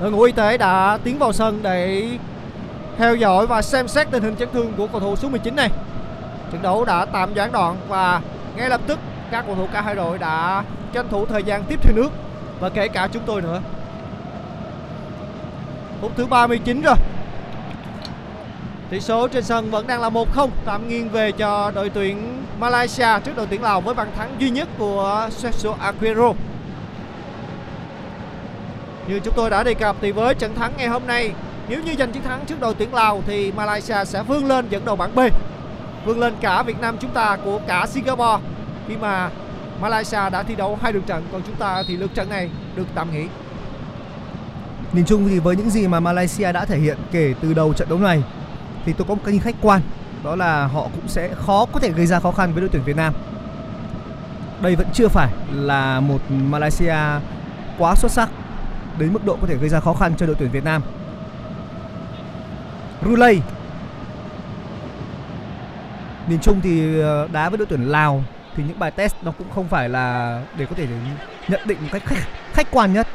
[0.01, 2.09] đội ngũ y tế đã tiến vào sân để
[2.99, 5.71] theo dõi và xem xét tình hình chấn thương của cầu thủ số 19 này.
[6.53, 8.21] Trận đấu đã tạm gián đoạn và
[8.57, 8.99] ngay lập tức
[9.31, 12.09] các cầu thủ cả hai đội đã tranh thủ thời gian tiếp theo nước
[12.61, 13.61] và kể cả chúng tôi nữa.
[16.01, 16.97] Phút thứ 39 rồi.
[18.91, 23.21] Tỷ số trên sân vẫn đang là 1-0 tạm nghiêng về cho đội tuyển Malaysia
[23.25, 26.33] trước đội tuyển Lào với bàn thắng duy nhất của Sergio Aguero.
[29.09, 31.33] Như chúng tôi đã đề cập thì với trận thắng ngày hôm nay
[31.69, 34.85] nếu như giành chiến thắng trước đội tuyển Lào thì Malaysia sẽ vươn lên dẫn
[34.85, 35.19] đầu bảng B
[36.05, 38.39] vươn lên cả Việt Nam chúng ta của cả Singapore
[38.89, 39.31] khi mà
[39.81, 42.87] Malaysia đã thi đấu hai lượt trận, còn chúng ta thì lượt trận này được
[42.95, 43.27] tạm nghỉ
[44.93, 47.89] Nhìn chung thì với những gì mà Malaysia đã thể hiện kể từ đầu trận
[47.89, 48.23] đấu này,
[48.87, 49.81] thì tôi có một cái nhìn khách quan,
[50.25, 52.83] đó là họ cũng sẽ khó có thể gây ra khó khăn với đội tuyển
[52.85, 53.15] Việt Nam.
[54.61, 56.97] Đây vẫn chưa phải là một Malaysia
[57.79, 58.29] quá xuất sắc
[58.99, 60.83] đến mức độ có thể gây ra khó khăn cho đội tuyển Việt Nam.
[63.05, 63.43] Rulay
[66.29, 68.25] Nhìn chung thì ờ, đá với đội tuyển Lào
[68.57, 70.87] thì những bài test nó cũng không phải là để có thể
[71.49, 72.23] nhận định một cách khách,
[72.53, 73.07] khách quan nhất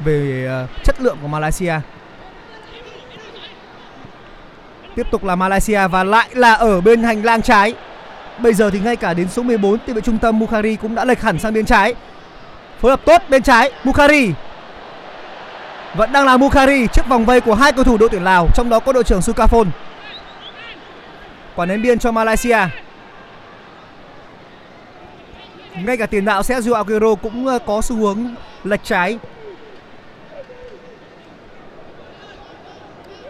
[0.00, 1.74] về ờ, chất lượng của Malaysia.
[4.96, 7.74] Tiếp tục là Malaysia và lại là ở bên hành lang trái.
[8.38, 11.04] Bây giờ thì ngay cả đến số 14 tiền vệ trung tâm Mukhari cũng đã
[11.04, 11.94] lệch hẳn sang bên trái.
[12.80, 14.32] Phối hợp tốt bên trái Mukhari.
[15.96, 18.68] Vẫn đang là Mukhari trước vòng vây của hai cầu thủ đội tuyển Lào, trong
[18.68, 19.70] đó có đội trưởng Sukaphon.
[21.56, 22.58] Quả ném biên cho Malaysia.
[25.84, 28.34] Ngay cả tiền đạo Sergio Aguero cũng ờ, có xu hướng
[28.64, 29.18] lệch trái.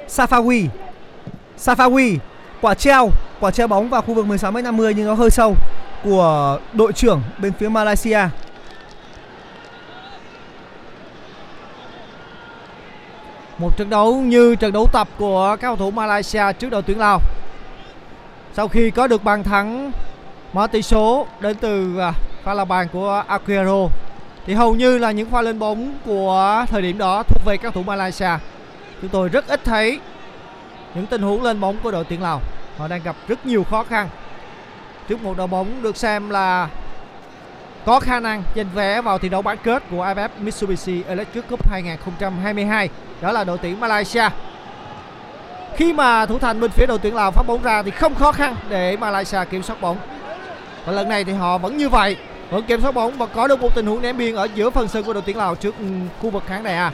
[0.09, 0.67] Safawi.
[1.59, 2.19] Safawi,
[2.61, 3.11] quả treo,
[3.41, 5.57] quả treo bóng vào khu vực 16m50 nhưng nó hơi sâu
[6.05, 8.21] của đội trưởng bên phía Malaysia.
[13.59, 16.99] Một trận đấu như trận đấu tập của các cầu thủ Malaysia trước đội tuyển
[16.99, 17.21] Lào.
[18.53, 19.93] Sau khi có được bàn thắng
[20.53, 22.13] mở tỷ số đến từ à,
[22.45, 23.89] pha làm bàn của Aguero
[24.47, 27.63] thì hầu như là những pha lên bóng của thời điểm đó thuộc về các
[27.63, 28.31] cầu thủ Malaysia.
[29.03, 30.01] Chúng tôi rất ít thấy
[30.95, 32.41] những tình huống lên bóng của đội tuyển Lào.
[32.79, 34.09] Họ đang gặp rất nhiều khó khăn
[35.09, 36.69] trước một đội bóng được xem là
[37.85, 41.71] có khả năng giành vé vào thi đấu bán kết của AFF Mitsubishi Electric Cup
[41.71, 42.89] 2022
[43.21, 44.29] đó là đội tuyển Malaysia.
[45.77, 48.33] Khi mà thủ thành bên phía đội tuyển Lào phát bóng ra thì không khó
[48.33, 49.97] khăn để Malaysia kiểm soát bóng.
[50.87, 52.17] Và lần này thì họ vẫn như vậy,
[52.51, 54.89] vẫn kiểm soát bóng và có được một tình huống ném biên ở giữa phần
[54.89, 55.85] sân của đội tuyển Lào trước ừ,
[56.21, 56.93] khu vực khán đài à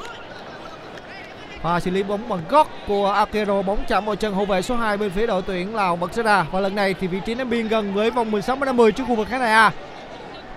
[1.62, 4.76] và xử lý bóng bằng gót của Akero, bóng chạm vào chân hậu vệ số
[4.76, 7.50] 2 bên phía đội tuyển Lào bật ra và lần này thì vị trí ném
[7.50, 9.72] biên gần với vòng 16 50 trước khu vực khán đài A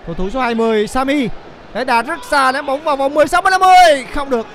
[0.06, 1.28] cầu thủ số 20 Sami.
[1.74, 3.70] Để đạt rất xa ném bóng vào vòng 16 50
[4.14, 4.46] không được.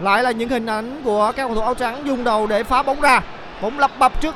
[0.00, 2.82] Lại là những hình ảnh của các cầu thủ áo trắng dùng đầu để phá
[2.82, 3.20] bóng ra.
[3.62, 4.34] Bóng lập bập trước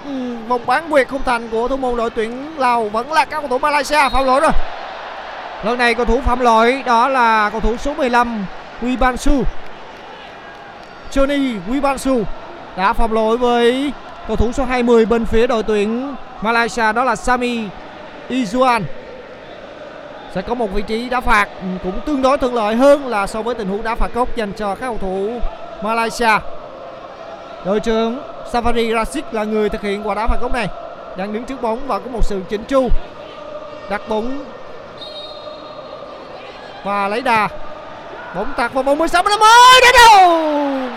[0.48, 2.88] vòng bán nguyệt không thành của thủ môn đội tuyển Lào.
[2.88, 4.52] Vẫn là các cầu thủ Malaysia phạm lỗi rồi.
[5.64, 8.46] Lần này cầu thủ phạm lỗi đó là cầu thủ số 15
[8.82, 9.42] Wibansu.
[11.12, 12.24] Johnny Wibansu
[12.76, 13.92] đã phạm lỗi với
[14.26, 17.64] cầu thủ số 20 bên phía đội tuyển Malaysia, đó là Sami
[18.30, 18.82] Izuan
[20.37, 23.26] sẽ có một vị trí đá phạt ừ, cũng tương đối thuận lợi hơn là
[23.26, 25.41] so với tình huống đá phạt góc dành cho các cầu thủ
[25.82, 26.39] Malaysia.
[27.64, 28.18] Đội trưởng
[28.53, 30.68] Safari Rashid là người thực hiện quả đá phạt góc này.
[31.16, 32.89] Đang đứng trước bóng và có một sự chỉnh chu.
[33.91, 34.45] Đặt bóng
[36.84, 37.49] và lấy đà.
[38.34, 39.49] Bóng tạt vào vòng 16 50
[39.82, 40.41] đến đầu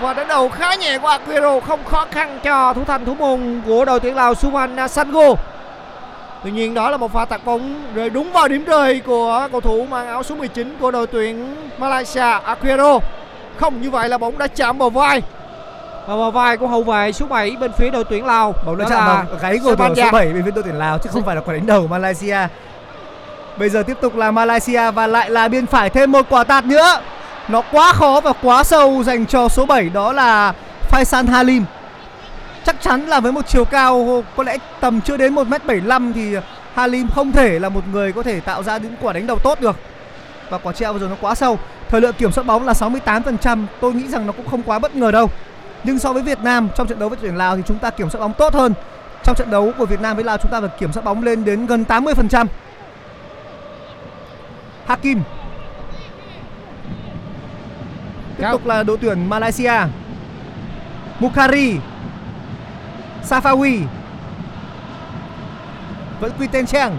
[0.01, 3.61] và đến đầu khá nhẹ của Aguero, không khó khăn cho thủ thành thủ môn
[3.65, 5.35] của đội tuyển Lào Suman Sango.
[6.43, 9.61] Tuy nhiên đó là một pha tạt bóng rơi đúng vào điểm rơi của cầu
[9.61, 12.99] thủ mang áo số 19 của đội tuyển Malaysia Aguero.
[13.57, 15.21] Không như vậy là bóng đã chạm vào vai.
[16.07, 18.55] Và vào vai của hậu vệ số 7 bên phía đội tuyển Lào.
[18.65, 20.11] Bóng đã chạm vào gáy của thủ số Gia.
[20.11, 22.37] 7 bên phía đội tuyển Lào chứ không phải là quả đánh đầu của Malaysia.
[23.57, 26.65] Bây giờ tiếp tục là Malaysia và lại là biên phải thêm một quả tạt
[26.65, 27.01] nữa.
[27.47, 30.53] Nó quá khó và quá sâu dành cho số 7 đó là
[30.91, 31.65] Faisal Halim.
[32.69, 36.35] Chắc chắn là với một chiều cao có lẽ tầm chưa đến 1m75 thì
[36.73, 39.61] Halim không thể là một người có thể tạo ra những quả đánh đầu tốt
[39.61, 39.75] được.
[40.49, 41.59] Và quả treo vừa rồi nó quá sâu.
[41.89, 44.95] Thời lượng kiểm soát bóng là 68%, tôi nghĩ rằng nó cũng không quá bất
[44.95, 45.29] ngờ đâu.
[45.83, 48.09] Nhưng so với Việt Nam trong trận đấu với tuyển Lào thì chúng ta kiểm
[48.09, 48.73] soát bóng tốt hơn.
[49.23, 51.45] Trong trận đấu của Việt Nam với Lào chúng ta phải kiểm soát bóng lên
[51.45, 52.45] đến gần 80%.
[54.85, 55.21] Hakim
[58.37, 59.73] Tiếp tục là đội tuyển Malaysia
[61.19, 61.77] Mukhari
[63.23, 63.79] Safawi.
[66.19, 66.97] Vẫn Quy Trang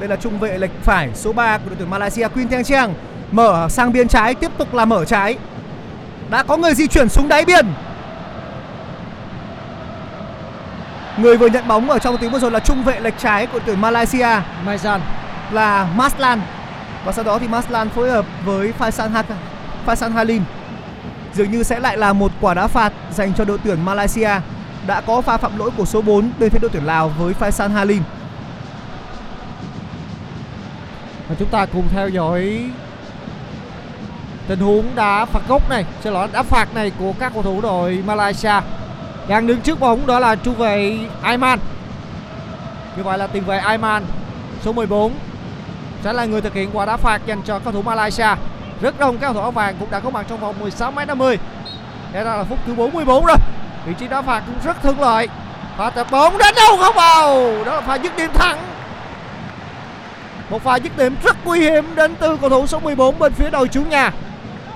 [0.00, 2.94] Đây là trung vệ lệch phải số 3 của đội tuyển Malaysia Queen Teng
[3.32, 5.38] Mở sang biên trái Tiếp tục là mở trái.
[6.30, 7.66] Đã có người di chuyển xuống đáy biên.
[11.18, 13.52] Người vừa nhận bóng ở trong tiếng vừa rồi là trung vệ lệch trái của
[13.52, 14.28] đội tuyển Malaysia.
[14.66, 14.98] Maizan.
[15.52, 16.40] Là Maslan.
[17.04, 19.22] Và sau đó thì Maslan phối hợp với Faisal ha
[19.86, 20.44] Faisal Halim
[21.34, 24.30] dường như sẽ lại là một quả đá phạt dành cho đội tuyển Malaysia
[24.86, 27.70] đã có pha phạm lỗi của số 4 bên phía đội tuyển Lào với Faisal
[27.70, 28.02] Halim.
[31.28, 32.70] Và chúng ta cùng theo dõi
[34.48, 37.60] tình huống đá phạt góc này, xin lỗi, đá phạt này của các cầu thủ
[37.60, 38.60] đội Malaysia
[39.28, 41.58] đang đứng trước bóng, đó là trung vệ Ayman.
[42.96, 44.04] Như vậy là tiền vệ Ayman,
[44.62, 45.12] số 14
[46.04, 48.28] sẽ là người thực hiện quả đá phạt dành cho cầu thủ Malaysia.
[48.80, 50.96] Rất đông các cầu thủ áo vàng cũng đã có mặt trong vòng 16 m
[51.06, 51.38] 50
[52.12, 53.36] đây là phút thứ 44 rồi
[53.86, 55.28] vị trí đá phạt cũng rất thuận lợi.
[55.76, 57.52] Pha tập bóng đến đâu không vào.
[57.64, 58.58] Đó là pha dứt điểm thẳng.
[60.50, 63.50] Một pha dứt điểm rất nguy hiểm đến từ cầu thủ số 14 bên phía
[63.50, 64.12] đội chủ nhà,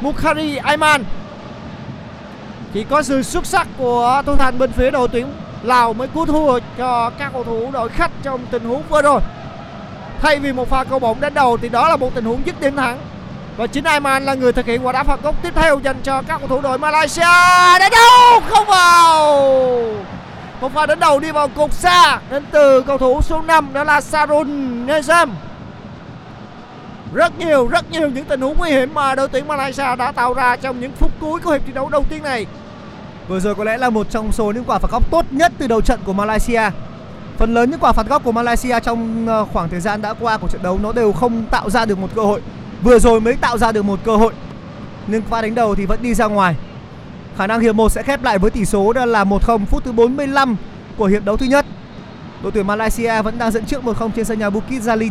[0.00, 1.04] Mukhari Ayman.
[2.72, 5.26] Chỉ có sự xuất sắc của thủ thành bên phía đội tuyển
[5.62, 9.20] Lào mới cứu thua cho các cầu thủ đội khách trong tình huống vừa rồi.
[10.20, 12.60] Thay vì một pha cầu bóng đánh đầu thì đó là một tình huống dứt
[12.60, 12.98] điểm thẳng
[13.58, 16.22] và chính Ayman là người thực hiện quả đá phạt góc tiếp theo dành cho
[16.22, 17.22] các cầu thủ đội Malaysia
[17.78, 19.58] đã đâu không vào
[20.60, 23.84] một pha đánh đầu đi vào cột xa đến từ cầu thủ số 5 đó
[23.84, 25.34] là Sarun Nezam
[27.14, 30.34] Rất nhiều, rất nhiều những tình huống nguy hiểm mà đội tuyển Malaysia đã tạo
[30.34, 32.46] ra trong những phút cuối của hiệp thi đấu đầu tiên này.
[33.28, 35.66] Vừa rồi có lẽ là một trong số những quả phạt góc tốt nhất từ
[35.66, 36.62] đầu trận của Malaysia.
[37.36, 40.36] Phần lớn những quả phạt góc của Malaysia trong ờ, khoảng thời gian đã qua
[40.36, 42.40] của trận đấu nó đều không tạo ra được một cơ hội.
[42.82, 44.32] Vừa rồi mới tạo ra được một cơ hội.
[45.06, 46.56] Nhưng pha đánh đầu thì vẫn đi ra ngoài.
[47.36, 49.92] Khả năng hiệp 1 sẽ khép lại với tỷ số đó là 1-0 phút thứ
[49.92, 50.56] 45
[50.96, 51.66] của hiệp đấu thứ nhất.
[52.42, 55.10] Đội tuyển Malaysia vẫn đang dẫn trước 1-0 trên sân nhà Bukit Jalil.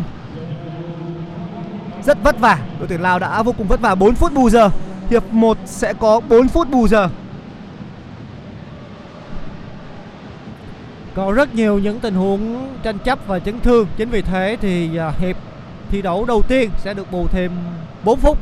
[2.04, 4.70] Rất vất vả, đội tuyển Lào đã vô cùng vất vả 4 phút bù giờ.
[5.10, 7.10] Hiệp 1 sẽ có 4 phút bù giờ.
[11.16, 13.88] Có rất nhiều những tình huống tranh chấp và chấn thương.
[13.98, 15.38] Chính vì thế thì à, hiệp
[15.92, 17.52] thi đấu đầu tiên sẽ được bù thêm
[18.04, 18.38] 4 phút.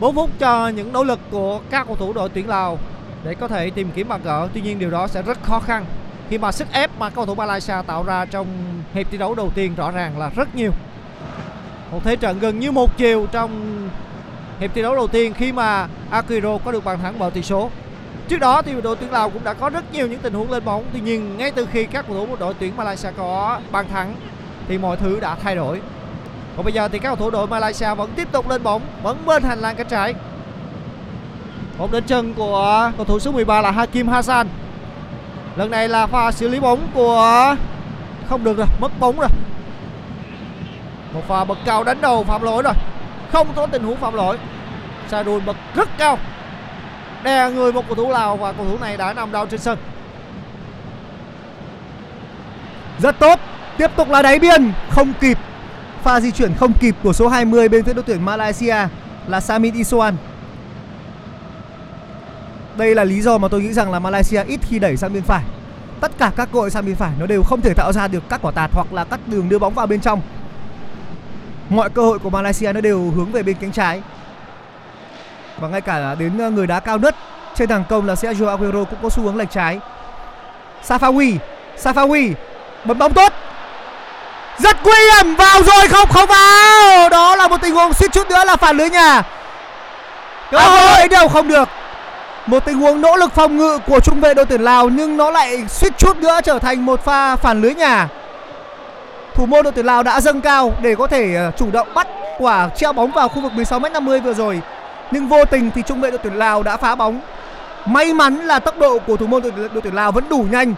[0.00, 2.78] 4 phút cho những nỗ lực của các cầu thủ đội tuyển Lào
[3.24, 4.48] để có thể tìm kiếm bàn gỡ.
[4.54, 5.84] Tuy nhiên, điều đó sẽ rất khó khăn
[6.30, 8.46] khi mà sức ép mà cầu thủ Malaysia tạo ra trong
[8.94, 10.72] hiệp thi đấu đầu tiên rõ ràng là rất nhiều.
[11.90, 13.78] Một thế trận gần như một chiều trong
[14.60, 17.70] hiệp thi đấu đầu tiên khi mà Akiro có được bàn thắng mở tỷ số.
[18.28, 20.64] Trước đó thì đội tuyển Lào cũng đã có rất nhiều những tình huống lên
[20.64, 23.86] bóng Tuy nhiên, ngay từ khi các cầu thủ của đội tuyển Malaysia có bàn
[23.88, 24.14] thắng
[24.68, 25.80] Thì mọi thứ đã thay đổi
[26.58, 29.26] còn bây giờ thì các cầu thủ đội Malaysia vẫn tiếp tục lên bóng Vẫn
[29.26, 30.14] bên hành lang cánh trái.
[31.78, 34.48] Bóng đến chân của cầu thủ số 13 là Hakim Hassan.
[35.56, 37.56] Lần này là pha xử lý bóng của
[38.28, 39.28] Không được rồi, mất bóng rồi.
[41.14, 42.74] Một pha bật cao đánh đầu phạm lỗi rồi.
[43.32, 44.38] Không có tình huống phạm lỗi.
[45.08, 46.18] Sadun bật rất cao.
[47.22, 49.78] Đè người một cầu thủ Lào và cầu thủ này đã nằm đau trên sân.
[52.98, 53.40] Rất tốt.
[53.76, 55.38] Tiếp tục là đáy biên, không kịp.
[56.08, 58.76] Pha di chuyển không kịp của số 20 bên phía đội tuyển Malaysia
[59.26, 60.12] là Samit Iswan.
[62.76, 65.22] Đây là lý do mà tôi nghĩ rằng là Malaysia ít khi đẩy sang bên
[65.22, 65.44] phải.
[66.00, 68.22] Tất cả các cơ hội sang bên phải nó đều không thể tạo ra được
[68.28, 70.20] các quả tạt hoặc là các đường đưa bóng vào bên trong.
[71.68, 74.02] Mọi cơ hội của Malaysia nó đều hướng về bên cánh trái.
[75.60, 77.14] Và ngay cả đến người đá cao nhất
[77.54, 79.80] trên hàng công là Sergio Aguero cũng có xu hướng lệch trái.
[80.86, 81.36] Safawi,
[81.78, 82.32] Safawi
[82.84, 83.32] bấm bóng tốt.
[84.58, 87.08] Rất nguy hiểm vào rồi không không vào.
[87.08, 89.22] Đó là một tình huống suýt chút nữa là phản lưới nhà.
[90.50, 91.68] Cơ hội đều không được.
[92.46, 95.30] Một tình huống nỗ lực phòng ngự của trung vệ đội tuyển Lào nhưng nó
[95.30, 98.08] lại suýt chút nữa trở thành một pha phản lưới nhà.
[99.34, 102.08] Thủ môn đội tuyển Lào đã dâng cao để có thể ờ, chủ động bắt
[102.38, 104.60] quả treo bóng vào khu vực 16m50 vừa rồi
[105.10, 107.20] nhưng vô tình thì trung vệ đội tuyển Lào đã phá bóng.
[107.86, 110.74] May mắn là tốc độ của thủ môn đội, đội tuyển Lào vẫn đủ nhanh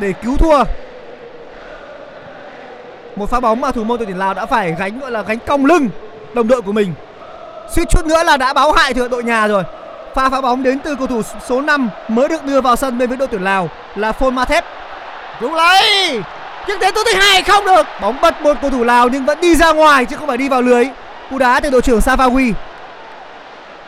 [0.00, 0.64] để cứu thua.
[3.16, 5.38] Một pha bóng mà thủ môn đội tuyển Lào đã phải gánh gọi là gánh
[5.46, 5.88] cong lưng
[6.34, 6.94] đồng đội của mình.
[7.74, 9.62] Suýt chút nữa là đã báo hại thừa đội nhà rồi.
[10.14, 13.08] Pha phá bóng đến từ cầu thủ số 5 mới được đưa vào sân bên
[13.08, 14.64] với đội tuyển Lào là Phôn Mathep.
[15.40, 16.20] đúng lấy.
[16.68, 17.86] Nhưng đến tôi thứ hai không được.
[18.00, 20.48] Bóng bật một cầu thủ Lào nhưng vẫn đi ra ngoài chứ không phải đi
[20.48, 20.88] vào lưới.
[21.30, 22.52] Cú đá từ đội trưởng Safawi.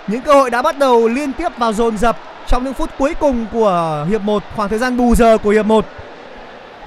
[0.06, 2.16] Những cơ hội đã bắt đầu liên tiếp vào dồn dập
[2.46, 5.66] trong những phút cuối cùng của hiệp 1, khoảng thời gian bù giờ của hiệp
[5.66, 5.84] 1.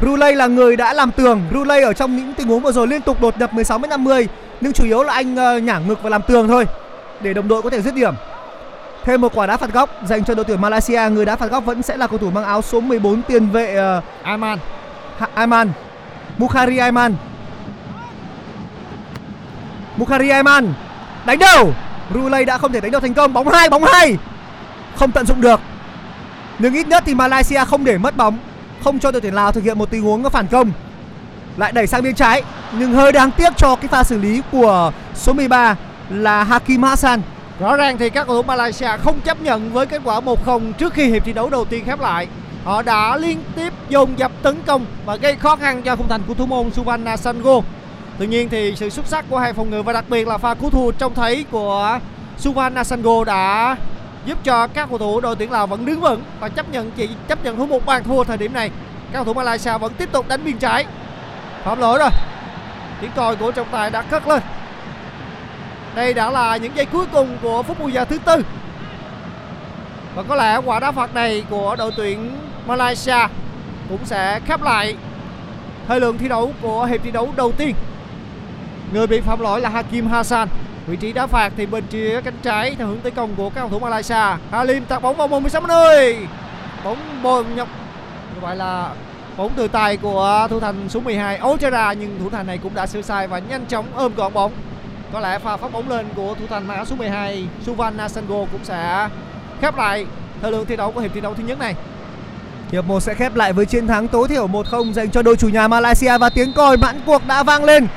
[0.02, 3.02] Rulay là người đã làm tường, Rulay ở trong những tình huống vừa rồi liên
[3.02, 4.28] tục đột nhập 16 m 50
[4.62, 6.66] nhưng chủ yếu là anh uh, nhảng ngực và làm tường thôi
[7.22, 8.14] để đồng đội có thể dứt điểm.
[9.04, 11.66] Thêm một quả đá phạt góc dành cho đội tuyển Malaysia, người đá phạt góc
[11.66, 14.60] vẫn sẽ là cầu thủ mang áo số 14 tiền vệ uh, Ayman.
[15.34, 15.72] Ayman.
[16.38, 17.16] Bukhari Ayman.
[19.98, 20.74] Bukhari Ayman
[21.26, 21.74] đánh đầu
[22.14, 24.18] Rulay đã không thể đánh đầu thành công bóng hai bóng hai
[24.95, 25.60] không tận dụng được
[26.60, 28.38] nhưng ít nhất thì Malaysia không để mất bóng
[28.84, 30.71] không cho đội tuyển Lào thực hiện một tình huống phản công
[31.57, 32.43] lại đẩy sang bên trái,
[32.80, 35.75] nhưng hơi đáng tiếc cho cái pha xử lý của số 13
[36.09, 37.21] là Hakim Hassan
[37.59, 40.93] Rõ ràng thì các cầu thủ Malaysia không chấp nhận với kết quả 1-0 trước
[40.93, 42.28] khi hiệp thi đấu đầu tiên khép lại.
[42.63, 46.21] Họ đã liên tiếp dồn dập tấn công và gây khó khăn cho khung thành
[46.28, 47.61] của thủ môn Suvanna Sango.
[48.19, 50.53] Tuy nhiên thì sự xuất sắc của hai phòng ngự và đặc biệt là pha
[50.53, 51.99] cứu thua trông thấy của
[52.38, 53.75] Suvan Nasango đã
[54.28, 57.09] giúp cho các cầu thủ đội tuyển Lào vẫn đứng vững và chấp nhận chỉ
[57.28, 58.69] chấp nhận thua một bàn thua thời điểm này.
[59.11, 60.86] Các cầu thủ Malaysia vẫn tiếp tục đánh biên trái.
[61.63, 62.09] Phạm lỗi rồi.
[63.01, 64.41] Tiếng còi của trọng tài đã cất lên.
[65.95, 68.43] Đây đã là những giây cuối cùng của phút bù giờ thứ tư.
[70.15, 72.32] Và có lẽ quả đá phạt này của đội tuyển
[72.65, 73.28] Malaysia
[73.89, 74.95] cũng sẽ khép lại
[75.88, 77.75] thời lượng thi đấu của hiệp thi đấu đầu tiên
[78.93, 80.47] Người bị phạm lỗi là Hakim Hassan.
[80.88, 83.62] Vị trí đá phạt thì bên phía cánh trái theo hướng tấn công của các
[83.62, 84.38] cầu thủ Malaysia.
[84.52, 86.18] Halim tạt bóng vào vòng 16 nơi.
[86.84, 87.68] Bóng bồn nhập,
[88.36, 88.92] như vậy là
[89.38, 92.88] bóng từ tay của thủ thành số 12 Ojara nhưng thủ thành này cũng đã
[92.88, 94.52] sửa sai và nhanh chóng ôm gọn bóng.
[95.14, 98.64] Có lẽ pha phát bóng lên của thủ thành áo số 12 Suvan Nasango cũng
[98.64, 99.10] sẽ
[99.62, 100.06] khép lại
[100.42, 101.76] thời lượng thi đấu của hiệp thi đấu thứ nhất này.
[102.72, 105.50] Hiệp 1 sẽ khép lại với chiến thắng tối thiểu 1-0 dành cho đội chủ
[105.50, 107.88] nhà Malaysia và tiếng còi mãn cuộc đã vang lên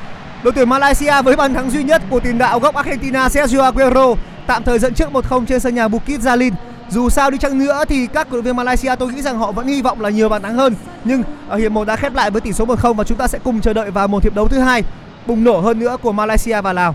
[0.45, 4.15] Đội tuyển Malaysia với bàn thắng duy nhất của tiền đạo gốc Argentina Sergio Aguero
[4.47, 6.53] tạm thời dẫn trước 1-0 trên sân nhà Bukit Jalil.
[6.91, 9.53] Dù sao đi chăng nữa thì các cổ động viên Malaysia tôi nghĩ rằng họ
[9.53, 10.75] vẫn hy vọng là nhiều bàn thắng hơn.
[11.05, 13.39] Nhưng ở hiệp 1 đã khép lại với tỷ số 1-0 và chúng ta sẽ
[13.45, 14.85] cùng chờ đợi vào một hiệp đấu thứ hai
[15.27, 16.95] bùng nổ hơn nữa của Malaysia và Lào.